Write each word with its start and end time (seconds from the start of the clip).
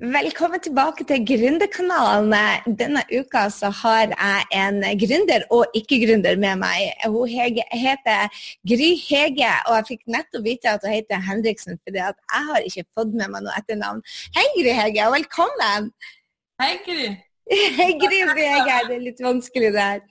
Velkommen 0.00 0.58
tilbake 0.60 1.04
til 1.06 1.22
Gründerkanalen. 1.22 2.32
Denne 2.78 3.02
uka 3.14 3.44
så 3.50 3.68
har 3.70 4.10
jeg 4.10 4.46
en 4.50 4.80
gründer 4.98 5.44
og 5.54 5.70
ikke-gründer 5.78 6.34
med 6.36 6.56
meg. 6.58 6.90
Hun 7.06 7.28
heter 7.28 8.26
Gry 8.66 8.90
Hege, 8.98 9.52
og 9.68 9.76
jeg 9.76 9.86
fikk 9.92 10.02
nettopp 10.10 10.44
vite 10.48 10.72
at 10.72 10.82
hun 10.82 10.96
heter 10.96 11.22
Henriksen, 11.28 11.78
fordi 11.86 12.02
at 12.02 12.18
jeg 12.18 12.42
har 12.50 12.66
ikke 12.66 12.84
fått 12.98 13.14
med 13.14 13.30
meg 13.36 13.46
noe 13.46 13.54
etternavn. 13.60 14.02
Hei, 14.34 14.48
Gry 14.56 14.74
Hege, 14.80 15.06
og 15.06 15.14
velkommen! 15.14 15.88
Hei, 16.58 16.74
Gry. 16.82 17.06
Hei, 17.78 17.90
Gry, 18.02 18.20
Gry 18.34 18.50
Hege. 18.50 18.82
Det 18.90 18.98
er 18.98 19.06
litt 19.06 19.22
vanskelig 19.22 19.72
der. 19.78 20.02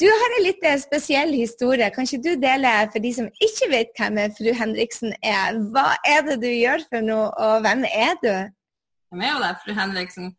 Du 0.00 0.08
har 0.08 0.38
en 0.38 0.44
litt 0.48 0.68
spesiell 0.80 1.36
historie. 1.36 1.92
Kan 1.92 2.08
ikke 2.08 2.24
du 2.24 2.34
dele 2.40 2.72
for 2.92 3.04
de 3.04 3.12
som 3.12 3.28
ikke 3.44 3.72
vet 3.76 3.96
hvem 4.00 4.24
fru 4.40 4.52
Henriksen 4.56 5.12
er? 5.20 5.56
Hva 5.72 5.90
er 6.08 6.24
det 6.24 6.40
du 6.40 6.48
gjør 6.48 6.88
for 6.88 7.04
noe, 7.04 7.32
og 7.36 7.60
hvem 7.64 7.84
er 7.92 8.22
du? 8.24 8.36
Jo 9.22 9.38
det, 9.42 9.52
fru 9.62 9.72
Henriksen? 9.76 10.34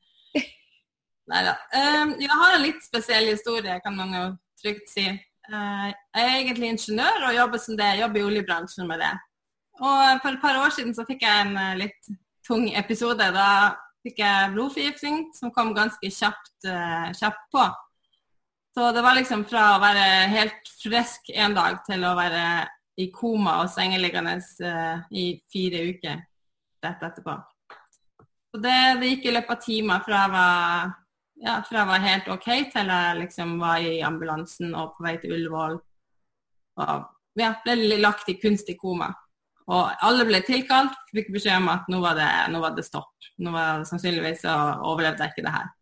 Nei 1.27 1.39
da. 1.43 1.55
Um, 1.75 2.13
jeg 2.21 2.31
har 2.31 2.55
en 2.55 2.63
litt 2.63 2.83
spesiell 2.85 3.31
historie, 3.33 3.79
kan 3.83 3.97
man 3.97 4.13
jo 4.15 4.27
trygt 4.61 4.91
si. 4.91 5.07
Uh, 5.47 5.89
jeg 5.89 6.23
er 6.23 6.35
egentlig 6.37 6.71
ingeniør 6.73 7.27
og 7.29 7.35
jobber 7.35 7.63
som 7.63 7.79
det. 7.79 7.89
Jobber 8.01 8.21
i 8.21 8.27
oljebransjen 8.29 8.87
med 8.87 9.03
det. 9.03 9.11
Og 9.77 10.21
for 10.23 10.31
et 10.31 10.41
par 10.43 10.59
år 10.61 10.71
siden 10.75 10.95
så 10.95 11.05
fikk 11.07 11.25
jeg 11.27 11.43
en 11.43 11.59
uh, 11.59 11.75
litt 11.79 12.13
tung 12.47 12.69
episode. 12.79 13.27
Da 13.35 13.49
fikk 14.07 14.21
jeg 14.23 14.53
blodforgiftning 14.55 15.27
som 15.35 15.51
kom 15.55 15.73
ganske 15.75 16.11
kjapt, 16.19 16.55
uh, 16.69 17.11
kjapt 17.19 17.43
på. 17.51 17.67
Så 18.77 18.91
det 18.93 19.03
var 19.03 19.17
liksom 19.17 19.43
fra 19.49 19.71
å 19.73 19.83
være 19.83 20.07
helt 20.31 20.73
frisk 20.79 21.31
en 21.33 21.57
dag 21.57 21.81
til 21.87 22.05
å 22.05 22.15
være 22.15 22.45
i 23.01 23.09
koma 23.13 23.59
og 23.63 23.71
sengeliggende 23.73 24.37
i 25.17 25.31
fire 25.53 25.81
uker 25.89 26.19
rett 26.85 27.03
etterpå. 27.09 27.35
Så 28.51 28.61
det, 28.63 28.77
det, 29.01 29.11
gikk 29.11 29.27
i 29.27 29.35
løpet 29.35 29.53
av 29.53 29.61
timer 29.63 30.03
fra 30.05 30.23
jeg 30.23 30.33
var, 30.33 30.95
ja, 31.43 31.55
fra 31.67 31.81
jeg 31.81 31.89
var 31.91 32.07
helt 32.07 32.31
OK 32.33 32.47
til 32.73 32.91
jeg 32.93 33.19
liksom 33.21 33.53
var 33.61 33.83
i 33.83 33.99
ambulansen 34.07 34.73
og 34.73 34.95
på 34.95 35.05
vei 35.05 35.15
til 35.21 35.35
Ullevål. 35.37 35.77
Og 36.81 37.41
ja, 37.41 37.53
ble 37.65 38.01
lagt 38.01 38.29
i 38.31 38.37
kunstig 38.41 38.77
koma. 38.81 39.11
Og 39.67 40.03
alle 40.07 40.23
ble 40.27 40.39
tilkalt, 40.47 40.95
fikk 41.11 41.33
beskjed 41.33 41.59
om 41.59 41.71
at 41.73 41.89
nå 41.91 41.99
var 41.99 42.15
det, 42.15 42.27
nå 42.53 42.61
var 42.63 42.75
det 42.77 42.85
stopp. 42.87 43.11
Nå 43.43 43.51
var 43.51 43.81
det 43.81 43.89
sannsynligvis 43.89 44.45
så 44.45 44.53
overlevde 44.87 45.25
jeg 45.25 45.35
ikke 45.35 45.47
det 45.47 45.55
her. 45.57 45.73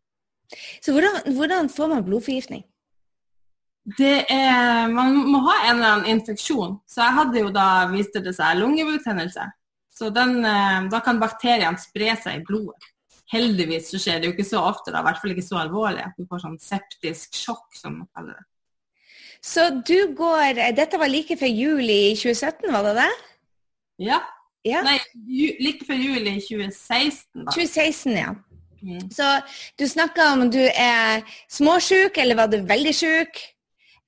Så 0.82 0.94
hvordan, 0.94 1.20
hvordan 1.38 1.70
får 1.70 1.92
man 1.92 2.06
blodforgiftning? 2.06 2.64
Det 3.98 4.26
er, 4.34 4.88
Man 4.90 5.14
må 5.30 5.44
ha 5.46 5.56
en 5.68 5.76
eller 5.76 5.92
annen 5.92 6.10
infeksjon. 6.16 6.80
Så 6.90 7.04
jeg 7.04 7.18
hadde 7.20 7.44
jo 7.44 7.52
da, 7.54 7.68
viste 7.92 8.24
det 8.26 8.34
seg, 8.34 8.58
lungebetennelse. 8.58 9.46
Så 9.96 10.10
den, 10.12 10.42
eh, 10.46 10.90
da 10.92 11.00
kan 11.04 11.22
bakteriene 11.22 11.80
spre 11.80 12.16
seg 12.20 12.42
i 12.42 12.44
blodet. 12.48 12.92
Heldigvis 13.32 13.90
så 13.90 14.00
skjer 14.02 14.20
det 14.20 14.30
jo 14.30 14.36
ikke 14.36 14.48
så 14.48 14.62
ofte, 14.62 14.92
da, 14.92 15.00
i 15.02 15.08
hvert 15.08 15.22
fall 15.22 15.32
ikke 15.34 15.46
så 15.46 15.62
alvorlig 15.64 16.04
at 16.04 16.18
du 16.20 16.28
får 16.30 16.44
sånn 16.44 16.60
septisk 16.62 17.34
sjokk, 17.40 17.70
som 17.74 18.02
man 18.02 18.10
kaller 18.14 18.38
det. 18.38 18.46
Så 19.46 19.68
du 19.86 20.14
går 20.18 20.58
Dette 20.78 20.98
var 20.98 21.10
like 21.10 21.38
før 21.38 21.50
juli 21.50 22.16
2017, 22.18 22.72
var 22.74 22.86
det 22.88 22.94
det? 22.98 23.12
Ja. 24.06 24.20
ja. 24.66 24.82
Nei, 24.86 24.98
like 25.62 25.86
før 25.88 26.02
juli 26.02 26.38
2016, 26.42 27.46
da. 27.46 27.52
2016, 27.54 28.18
ja. 28.20 28.34
Mm. 28.86 29.10
Så 29.14 29.26
du 29.80 29.88
snakka 29.90 30.32
om 30.36 30.46
du 30.54 30.62
er 30.62 31.24
småsjuk, 31.50 32.18
eller 32.22 32.38
var 32.38 32.52
du 32.52 32.60
veldig 32.62 32.94
sjuk? 32.94 33.42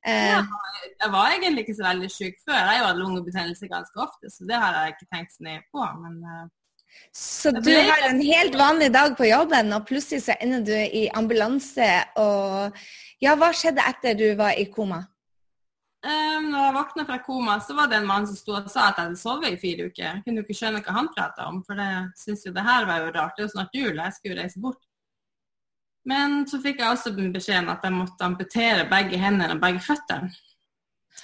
Ja, 0.06 0.44
jeg 1.02 1.10
var 1.12 1.34
egentlig 1.34 1.66
ikke 1.66 1.76
så 1.76 1.88
veldig 1.88 2.10
syk 2.14 2.38
før. 2.46 2.56
Jeg 2.56 2.68
har 2.70 2.78
jo 2.80 2.86
hatt 2.86 3.00
lungebetennelse 3.02 3.68
ganske 3.72 4.00
ofte, 4.00 4.30
så 4.32 4.46
det 4.48 4.60
har 4.62 4.78
jeg 4.78 4.94
ikke 4.94 5.10
tenkt 5.16 5.34
så 5.34 5.48
nøye 5.48 5.64
på. 5.74 5.88
Men 6.04 6.22
eh, 6.24 6.46
så 7.12 7.52
du 7.52 7.72
har 7.74 8.10
en 8.10 8.22
helt 8.22 8.56
vanlig 8.56 8.94
dag 8.94 9.18
på 9.18 9.28
jobben, 9.28 9.74
og 9.74 9.86
plutselig 9.90 10.24
så 10.28 10.38
ender 10.42 10.64
du 10.66 10.74
i 10.74 11.08
ambulanse. 11.14 11.90
Og 12.22 12.80
ja, 13.24 13.36
hva 13.36 13.52
skjedde 13.56 13.86
etter 13.90 14.18
du 14.18 14.28
var 14.40 14.58
i 14.58 14.68
koma? 14.72 15.04
Um, 16.08 16.52
når 16.54 16.62
jeg 16.62 16.76
våkna 16.76 17.04
fra 17.08 17.18
koma, 17.26 17.58
så 17.60 17.74
var 17.76 17.90
det 17.90 17.98
en 17.98 18.08
mann 18.08 18.28
som 18.30 18.38
sto 18.38 18.54
og 18.56 18.70
sa 18.70 18.92
at 18.92 19.00
jeg 19.00 19.10
hadde 19.10 19.20
sovet 19.20 19.56
i 19.56 19.60
fire 19.60 19.88
uker. 19.90 20.04
Jeg 20.06 20.22
kunne 20.24 20.40
jo 20.40 20.46
ikke 20.46 20.60
skjønne 20.60 20.84
hva 20.86 20.94
han 21.00 21.10
prata 21.16 21.48
om, 21.50 21.64
for 21.66 21.80
det 21.80 21.90
syns 22.22 22.46
jo 22.46 22.54
det 22.56 22.66
her 22.68 22.86
var 22.88 23.02
jo 23.02 23.10
rart. 23.16 23.34
Det 23.36 23.44
er 23.44 23.50
jo 23.50 23.56
snart 23.56 23.80
jul, 23.80 23.98
jeg 23.98 24.16
skulle 24.16 24.36
jo 24.36 24.42
reise 24.44 24.62
bort. 24.64 24.87
Men 26.08 26.44
så 26.48 26.60
fikk 26.64 26.80
jeg 26.80 26.94
også 26.94 27.12
beskjeden 27.18 27.70
at 27.72 27.84
jeg 27.84 27.96
måtte 27.96 28.24
amputere 28.24 28.88
begge 28.90 29.20
hendene 29.20 29.58
og 29.58 29.64
begge 29.64 29.84
føttene. 29.84 30.32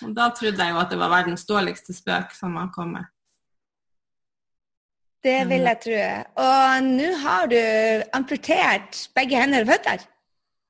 Og 0.04 0.16
da 0.18 0.30
trodde 0.36 0.60
jeg 0.60 0.74
jo 0.74 0.80
at 0.82 0.92
det 0.92 1.00
var 1.00 1.12
verdens 1.14 1.46
dårligste 1.48 1.96
spøk 1.96 2.34
som 2.36 2.58
var 2.60 2.72
kommet. 2.76 3.08
Det 5.24 5.38
vil 5.48 5.64
jeg 5.70 5.80
tro. 5.86 6.00
Og 6.44 6.88
nå 6.90 7.12
har 7.22 7.48
du 7.48 7.60
amputert 8.18 9.06
begge 9.16 9.40
hender 9.40 9.64
og 9.64 9.72
føtter? 9.72 10.04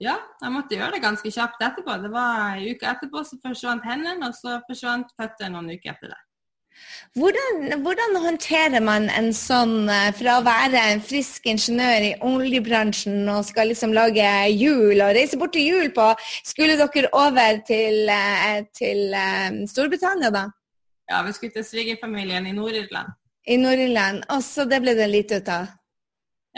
Ja, 0.04 0.18
jeg 0.44 0.54
måtte 0.54 0.78
gjøre 0.78 0.98
det 0.98 1.02
ganske 1.02 1.32
kjapt 1.32 1.64
etterpå. 1.64 1.96
Det 2.04 2.12
var 2.14 2.60
En 2.60 2.68
uke 2.70 2.90
etterpå 2.92 3.24
så 3.26 3.40
forsvant 3.42 3.86
hendene, 3.88 4.28
og 4.28 4.36
så 4.38 4.60
forsvant 4.68 5.10
føttene 5.18 5.56
noen 5.56 5.74
uker 5.74 5.96
etter 5.96 6.14
det. 6.14 6.22
Hvordan, 7.14 7.82
hvordan, 7.86 8.16
håndterer 8.24 8.82
man 8.82 9.04
en 9.14 9.28
sånn 9.38 9.90
eh, 9.92 10.10
fra 10.18 10.40
å 10.40 10.46
være 10.46 10.80
en 10.94 11.02
frisk 11.06 11.46
ingeniør 11.52 12.06
i 12.08 12.14
oljebransjen 12.26 13.28
og 13.30 13.44
skal 13.46 13.70
liksom 13.70 13.94
lage 13.94 14.26
jul 14.50 14.98
og 14.98 15.14
reise 15.14 15.38
bort 15.38 15.54
til 15.54 15.68
jul 15.70 15.92
på 15.94 16.08
Skulle 16.42 16.74
dere 16.80 17.12
over 17.14 17.60
til, 17.68 18.10
eh, 18.10 18.64
til 18.74 19.14
eh, 19.14 19.60
Storbritannia 19.70 20.34
da? 20.34 20.48
Ja, 21.12 21.22
vi 21.28 21.36
skulle 21.38 21.54
til 21.54 21.68
svigerfamilien 21.68 22.50
i 22.50 22.56
Nord-Irland. 22.58 23.14
I 23.46 23.60
Nord-Irland. 23.62 24.26
Og 24.34 24.42
så 24.42 24.66
det 24.66 24.82
ble 24.82 24.98
det 24.98 25.12
litt 25.12 25.36
ut 25.36 25.54
av? 25.54 25.70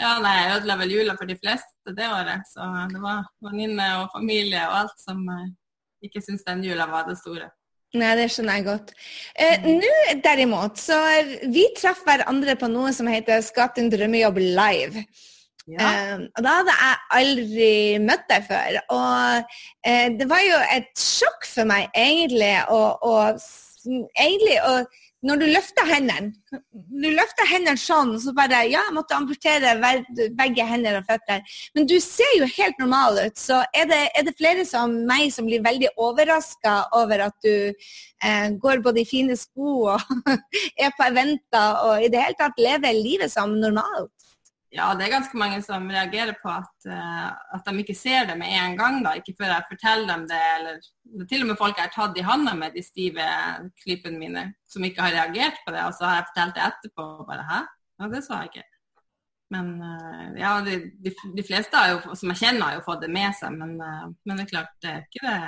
Ja, 0.00 0.16
nei, 0.24 0.34
jeg 0.38 0.56
ødela 0.56 0.80
vel 0.80 0.96
jula 0.96 1.18
for 1.20 1.28
de 1.28 1.36
fleste 1.36 1.96
det 2.00 2.08
året. 2.08 2.48
Så 2.48 2.64
det 2.94 3.04
var 3.04 3.28
venninne 3.44 3.92
og 4.00 4.08
familie 4.16 4.64
og 4.70 4.80
alt 4.80 5.04
som 5.04 5.20
ikke 6.00 6.24
syntes 6.24 6.48
den 6.48 6.64
jula 6.64 6.88
var 6.88 7.04
det 7.10 7.18
store. 7.20 7.50
Nei, 7.96 8.12
det 8.18 8.26
skjønner 8.32 8.58
jeg 8.58 8.66
godt. 8.66 8.92
Eh, 9.34 9.62
mm. 9.64 9.78
Nå 9.80 9.94
derimot, 10.24 10.80
så 10.80 10.98
vi 11.52 11.64
traff 11.78 12.02
hverandre 12.06 12.56
på 12.60 12.68
noe 12.72 12.92
som 12.96 13.08
heter 13.10 13.44
Skap 13.44 13.76
din 13.78 13.90
drømmejobb 13.92 14.40
live. 14.42 15.06
Ja. 15.66 15.82
Eh, 15.82 16.26
og 16.36 16.44
da 16.46 16.56
hadde 16.60 16.74
jeg 16.78 16.98
aldri 17.20 17.70
møtt 18.04 18.28
deg 18.30 18.46
før. 18.46 18.80
Og 18.94 19.56
eh, 19.86 20.08
det 20.18 20.28
var 20.30 20.44
jo 20.46 20.60
et 20.76 20.92
sjokk 21.00 21.48
for 21.50 21.68
meg 21.68 21.88
egentlig 21.96 22.54
å, 22.70 22.82
å 23.02 23.16
egentlig 23.86 24.60
å 24.66 24.76
når 25.24 25.40
du 25.40 25.46
løfter 25.48 25.88
hendene 25.88 26.32
Du 27.02 27.06
løfter 27.08 27.48
hendene 27.48 27.80
sånn, 27.80 28.14
så 28.20 28.34
bare 28.36 28.64
Ja, 28.68 28.82
jeg 28.88 28.94
måtte 28.96 29.16
amputere 29.16 29.74
begge 30.36 30.66
hender 30.66 30.98
og 31.00 31.08
føtter. 31.08 31.42
Men 31.74 31.88
du 31.88 31.96
ser 32.02 32.32
jo 32.38 32.48
helt 32.50 32.78
normal 32.82 33.20
ut. 33.24 33.38
Så 33.40 33.62
er 33.76 33.88
det, 33.90 34.00
er 34.18 34.26
det 34.26 34.36
flere 34.38 34.66
som 34.68 34.92
meg 35.08 35.30
som 35.34 35.48
blir 35.48 35.64
veldig 35.64 35.92
overraska 35.96 36.76
over 36.96 37.26
at 37.28 37.36
du 37.44 37.72
eh, 37.72 38.48
går 38.60 38.84
både 38.84 39.02
i 39.02 39.08
fine 39.08 39.36
sko 39.38 39.86
og 39.94 40.30
er 40.84 40.92
på 40.96 41.08
eventer 41.08 41.82
og 41.86 42.04
i 42.04 42.12
det 42.12 42.22
hele 42.22 42.40
tatt 42.40 42.60
lever 42.60 43.00
livet 43.00 43.32
som 43.32 43.56
normalt? 43.60 44.12
Ja, 44.76 44.86
det 44.94 45.06
er 45.06 45.14
ganske 45.14 45.38
mange 45.40 45.58
som 45.64 45.88
reagerer 45.90 46.36
på 46.42 46.50
at, 46.52 46.74
uh, 46.90 47.30
at, 47.56 47.64
de 47.66 47.82
ikke 47.82 47.96
ser 47.96 48.28
det 48.28 48.36
med 48.38 48.52
en 48.52 48.76
gang. 48.78 49.00
da, 49.04 49.14
Ikke 49.16 49.34
før 49.38 49.52
jeg 49.54 49.68
forteller 49.70 50.06
dem 50.12 50.26
det. 50.30 50.42
eller 50.58 50.78
det 51.18 51.28
Til 51.30 51.44
og 51.44 51.50
med 51.50 51.60
folk 51.60 51.78
jeg 51.78 51.88
har 51.88 51.94
tatt 51.94 52.18
i 52.18 52.24
handa 52.26 52.54
med 52.54 52.76
de 52.76 52.84
stive 52.84 53.26
klypene 53.82 54.20
mine, 54.20 54.46
som 54.68 54.84
ikke 54.84 55.02
har 55.02 55.16
reagert 55.16 55.60
på 55.66 55.74
det. 55.74 55.84
Og 55.86 55.94
så 55.96 56.08
har 56.08 56.18
jeg 56.20 56.28
fortalt 56.30 56.56
det 56.56 56.66
etterpå 56.70 57.06
og 57.20 57.28
bare 57.30 57.46
Hæ? 57.50 57.60
Ja, 57.96 58.10
det 58.12 58.24
sa 58.24 58.42
jeg 58.42 58.52
ikke. 58.52 58.66
Men 59.54 59.72
uh, 59.80 60.28
ja, 60.36 60.52
de, 60.66 60.76
de, 61.04 61.14
de, 61.38 61.46
fleste 61.46 61.86
jo, 61.92 62.18
som 62.18 62.34
jeg 62.34 62.42
kjenner, 62.42 62.68
har 62.68 62.78
jo 62.78 62.86
fått 62.86 63.06
det 63.06 63.12
med 63.14 63.32
seg. 63.38 63.56
Men, 63.56 63.78
uh, 63.80 64.12
men 64.26 64.36
det 64.36 64.46
er 64.46 64.52
klart, 64.52 64.76
det 64.82 64.92
er 64.92 65.08
ikke 65.08 65.24
det 65.24 65.40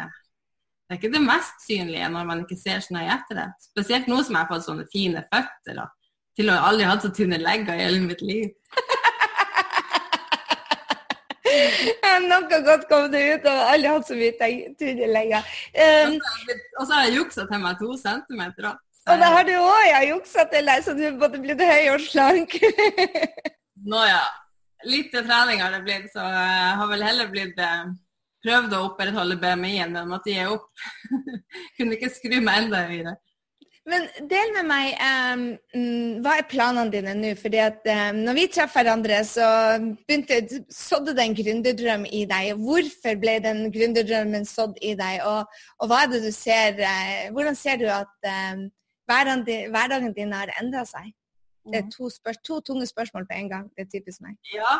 det 0.88 0.94
er 0.94 1.00
ikke 1.02 1.16
det 1.18 1.20
mest 1.20 1.58
synlige 1.66 2.06
når 2.08 2.22
man 2.24 2.38
ikke 2.46 2.56
ser 2.56 2.78
så 2.80 2.94
nøye 2.96 3.10
etter 3.12 3.36
det. 3.36 3.48
Spesielt 3.60 4.06
nå 4.08 4.22
som 4.22 4.32
jeg 4.32 4.40
har 4.40 4.48
fått 4.48 4.64
sånne 4.64 4.86
fine 4.88 5.20
føtter. 5.28 5.82
og 5.82 5.90
til 6.38 6.48
og 6.48 6.54
med 6.54 6.66
aldri 6.68 6.86
hatt 6.86 7.02
så 7.02 7.10
tynne 7.10 7.40
legger 7.42 7.74
i 7.74 7.82
hele 7.82 8.04
mitt 8.06 8.20
liv. 8.22 8.52
Noe 12.28 12.60
godt 12.66 12.88
kom 12.90 13.06
det 13.12 13.22
ut, 13.28 13.46
og 13.48 13.70
aldri 13.72 13.92
hatt 13.92 14.08
så 14.08 14.16
mye 14.18 14.50
tynne 14.80 15.08
legger. 15.12 15.54
Um, 15.74 16.18
og 16.78 16.84
så 16.84 16.92
har 16.92 17.06
jeg 17.06 17.18
juksa 17.20 17.46
til 17.48 17.62
meg 17.62 17.80
to 17.80 17.96
centimeter 18.00 18.72
òg. 18.72 18.84
Og 19.08 19.22
det 19.22 19.28
har 19.32 19.46
du 19.48 19.54
òg, 19.56 19.84
ja. 19.88 20.00
Juksa 20.10 20.44
til 20.52 20.66
deg, 20.68 20.82
så 20.84 20.94
du 20.96 21.04
både 21.20 21.40
blitt 21.40 21.62
høy 21.64 21.94
og 21.94 22.02
slank. 22.04 22.58
Nå 23.92 24.02
ja. 24.04 24.24
Litt 24.86 25.10
trening 25.14 25.62
har 25.62 25.72
det 25.74 25.80
blitt, 25.86 26.10
så 26.12 26.22
jeg 26.22 26.74
har 26.80 26.90
vel 26.90 27.02
heller 27.02 27.30
blitt 27.32 27.56
eh, 27.58 27.88
prøvd 28.46 28.76
å 28.76 28.82
opprettholde 28.90 29.38
BMI-en, 29.40 29.96
men 29.96 30.12
måtte 30.12 30.30
gi 30.30 30.44
opp. 30.46 30.68
Kunne 31.78 31.96
ikke 31.96 32.12
skru 32.14 32.36
meg 32.38 32.66
enda 32.66 32.84
høyere. 32.86 33.16
Men 33.88 34.04
del 34.28 34.50
med 34.52 34.66
meg, 34.68 34.98
um, 35.00 35.44
hva 36.24 36.34
er 36.38 36.46
planene 36.50 36.92
dine 36.92 37.14
nå? 37.16 37.30
Fordi 37.40 37.60
at 37.62 37.86
um, 37.88 38.18
når 38.26 38.36
vi 38.36 38.46
traff 38.52 38.74
hverandre, 38.76 39.20
så 39.24 39.46
begynte, 40.08 40.60
sådde 40.72 41.14
det 41.16 41.24
en 41.24 41.36
gründerdrøm 41.38 42.04
i 42.04 42.24
deg. 42.28 42.60
Hvorfor 42.60 43.16
ble 43.22 43.38
den 43.44 43.62
gründerdrømmen 43.72 44.44
sådd 44.48 44.76
i 44.84 44.92
deg? 44.98 45.22
Og, 45.28 45.48
og, 45.78 45.88
hva 45.88 46.02
er 46.04 46.12
det 46.12 46.22
du 46.26 46.30
ser, 46.34 46.82
uh, 46.82 47.30
hvordan 47.32 47.56
ser 47.56 47.80
du 47.80 47.86
at 47.92 48.30
um, 48.34 48.66
hverdagen, 49.08 50.12
din, 50.16 50.36
har 50.36 50.52
endra 50.60 50.84
seg? 50.88 51.08
Det 51.68 51.82
er 51.82 51.90
to, 51.92 52.08
spørs 52.12 52.40
to 52.44 52.60
tunge 52.64 52.88
spørsmål 52.88 53.28
på 53.28 53.40
en 53.40 53.52
gang. 53.52 53.68
Det 53.76 53.86
er 53.86 53.92
typisk 53.96 54.24
meg. 54.24 54.36
Ja. 54.52 54.78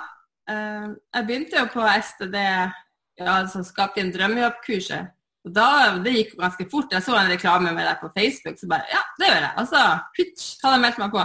Uh, 0.49 0.96
jeg 1.16 1.28
begynte 1.28 1.60
jo 1.60 1.69
på 1.72 1.84
STD, 1.96 2.37
ja, 2.40 3.32
altså 3.40 3.64
Skap 3.64 3.96
din 3.96 4.12
drømmejobb-kurset. 4.12 5.14
Og 5.48 5.56
da, 5.56 5.96
Det 6.04 6.14
gikk 6.14 6.36
ganske 6.38 6.68
fort. 6.70 6.92
Jeg 6.92 7.04
så 7.06 7.16
en 7.16 7.32
reklame 7.32 7.72
med 7.72 7.86
deg 7.88 8.00
på 8.02 8.12
Facebook, 8.14 8.60
så 8.60 8.68
bare 8.70 8.88
ja, 8.92 9.02
det 9.18 9.32
gjør 9.32 9.42
jeg. 9.46 9.52
Og 9.62 9.68
så 9.72 9.82
pitch, 10.16 10.48
hadde 10.62 10.76
jeg 10.76 10.84
meldt 10.84 11.02
meg 11.02 11.12
på. 11.16 11.24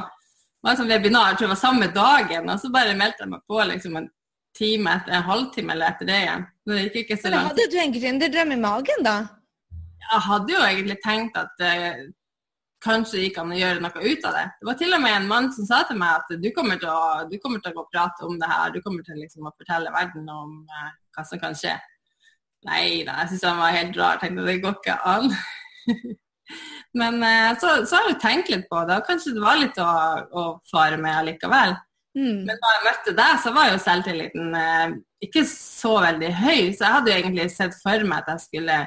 Det 0.63 0.69
var 0.69 0.75
et 0.75 0.79
sånt 0.79 0.93
webinar, 0.95 1.29
jeg 1.29 1.37
tror 1.37 1.49
det 1.49 1.53
var 1.53 1.59
samme 1.59 1.87
dagen, 1.91 2.49
og 2.49 2.59
så 2.61 2.69
bare 2.71 2.95
meldte 2.95 3.25
jeg 3.25 3.33
meg 3.33 3.41
på 3.51 3.63
liksom 3.67 3.97
en 3.99 4.11
time 4.55 4.93
etter 4.95 5.17
en 5.17 5.25
halvtime 5.27 5.73
eller 5.73 5.91
etter 5.91 6.07
det 6.07 6.19
igjen. 6.23 6.45
Det 6.69 6.83
gikk 6.85 6.99
ikke 7.01 7.17
så 7.19 7.31
langt. 7.33 7.51
Hadde 7.51 7.69
du 7.71 7.79
en 7.81 7.95
gründerdrøm 7.97 8.53
i 8.55 8.59
magen 8.63 9.07
da? 9.07 9.15
Jeg 10.03 10.21
hadde 10.27 10.53
jo 10.53 10.61
egentlig 10.63 10.97
tenkt 11.03 11.39
at 11.39 11.63
uh, 11.67 12.03
kanskje 12.85 13.25
gikk 13.25 13.39
an 13.41 13.51
å 13.51 13.59
gjøre 13.59 13.83
noe 13.83 14.03
ut 14.07 14.27
av 14.29 14.37
det. 14.37 14.45
Det 14.59 14.69
var 14.69 14.79
til 14.79 14.95
og 14.95 15.03
med 15.03 15.17
en 15.17 15.29
mann 15.31 15.49
som 15.55 15.67
sa 15.67 15.81
til 15.89 15.99
meg 15.99 16.21
at 16.21 16.35
du 16.43 16.49
kommer 16.55 16.79
til 16.79 16.91
å, 16.91 17.03
du 17.27 17.35
kommer 17.43 17.63
til 17.63 17.79
å 17.79 17.87
prate 17.91 18.27
om 18.27 18.39
det 18.39 18.51
her, 18.51 18.71
du 18.71 18.79
kommer 18.85 19.03
til 19.07 19.19
liksom 19.19 19.49
å 19.49 19.55
fortelle 19.57 19.91
verden 19.95 20.29
om 20.31 20.61
uh, 20.69 20.91
hva 21.15 21.27
som 21.27 21.41
kan 21.43 21.57
skje. 21.57 21.75
Nei 22.67 23.03
da, 23.07 23.19
jeg 23.21 23.33
syntes 23.33 23.47
han 23.49 23.61
var 23.61 23.75
helt 23.75 23.97
rar. 23.99 24.19
tenkte 24.21 24.45
det 24.47 24.61
går 24.63 24.77
ikke 24.79 24.99
an. 25.09 25.33
Men 26.99 27.17
uh, 27.23 27.51
så, 27.59 27.73
så, 27.89 27.97
har 27.97 28.11
jeg 28.11 28.21
tenkt 28.21 28.51
litt 28.53 28.67
på 28.69 28.83
det, 28.87 28.99
og 28.99 29.07
kanskje 29.07 29.33
det 29.35 29.43
var 29.43 29.59
litt 29.59 29.79
å, 29.81 29.89
å 30.29 30.43
fare 30.69 30.99
med 31.01 31.17
allikevel. 31.23 31.75
Mm. 32.13 32.43
Men 32.45 32.59
da 32.61 32.73
jeg 32.75 32.83
møtte 32.85 33.15
deg, 33.17 33.37
så 33.41 33.53
var 33.55 33.71
jo 33.71 33.79
selvtilliten 33.81 34.53
uh, 34.53 34.97
ikke 35.25 35.45
så 35.49 35.95
veldig 36.03 36.33
høy, 36.43 36.59
så 36.75 36.85
jeg 36.85 36.93
hadde 36.97 37.11
jo 37.11 37.21
egentlig 37.21 37.47
sett 37.53 37.79
for 37.81 38.05
meg 38.05 38.21
at 38.21 38.35
jeg 38.35 38.45
skulle 38.45 38.77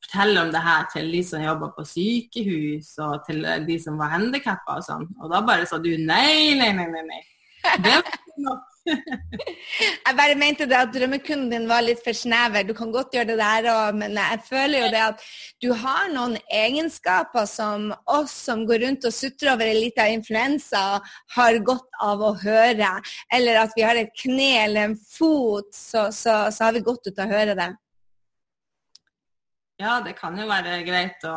fortelle 0.00 0.42
om 0.42 0.50
det 0.50 0.64
her 0.64 0.88
til 0.90 1.12
de 1.14 1.20
som 1.28 1.44
jobber 1.44 1.70
på 1.76 1.86
sykehus, 1.86 2.90
og 3.06 3.20
til 3.28 3.46
de 3.68 3.78
som 3.82 4.00
var 4.00 4.16
handikappa 4.16 4.80
og 4.80 4.88
sånn. 4.88 5.06
Og 5.20 5.30
da 5.30 5.44
bare 5.46 5.68
sa 5.70 5.78
du 5.78 5.92
nei, 5.94 6.56
nei, 6.58 6.72
nei, 6.74 6.88
nei. 6.90 7.06
nei. 7.06 7.22
Det 7.78 7.94
var 7.94 8.10
ikke 8.10 8.42
nok. 8.48 8.66
jeg 10.06 10.16
bare 10.18 10.36
mente 10.38 10.66
det 10.68 10.78
at 10.78 10.92
drømmekunden 10.94 11.50
din 11.52 11.68
var 11.70 11.84
litt 11.84 12.02
for 12.04 12.16
snever. 12.16 12.64
Du 12.66 12.72
kan 12.76 12.92
godt 12.94 13.14
gjøre 13.14 13.32
det 13.32 13.38
der 13.40 13.68
òg, 13.72 13.98
men 14.00 14.16
jeg 14.18 14.40
føler 14.48 14.76
jo 14.84 14.90
det 14.94 15.02
at 15.04 15.26
du 15.62 15.68
har 15.82 16.10
noen 16.14 16.36
egenskaper 16.46 17.46
som 17.50 17.90
oss 18.10 18.34
som 18.46 18.64
går 18.68 18.84
rundt 18.86 19.06
og 19.08 19.14
sutrer 19.14 19.54
over 19.54 19.70
en 19.70 19.80
liten 19.80 20.16
influensa, 20.18 20.84
har 21.36 21.60
godt 21.66 22.00
av 22.02 22.24
å 22.24 22.34
høre. 22.42 22.94
Eller 23.32 23.62
at 23.64 23.76
vi 23.76 23.86
har 23.86 24.00
et 24.00 24.12
kne 24.22 24.50
eller 24.64 24.90
en 24.90 24.98
fot, 24.98 25.70
så, 25.76 26.08
så, 26.14 26.42
så 26.50 26.68
har 26.68 26.76
vi 26.76 26.86
godt 26.86 27.10
ut 27.10 27.18
av 27.18 27.28
å 27.28 27.38
høre 27.38 27.56
det. 27.58 27.70
Ja, 29.80 29.94
det 30.04 30.12
kan 30.18 30.36
jo 30.36 30.44
være 30.44 30.82
greit 30.84 31.22
å, 31.24 31.32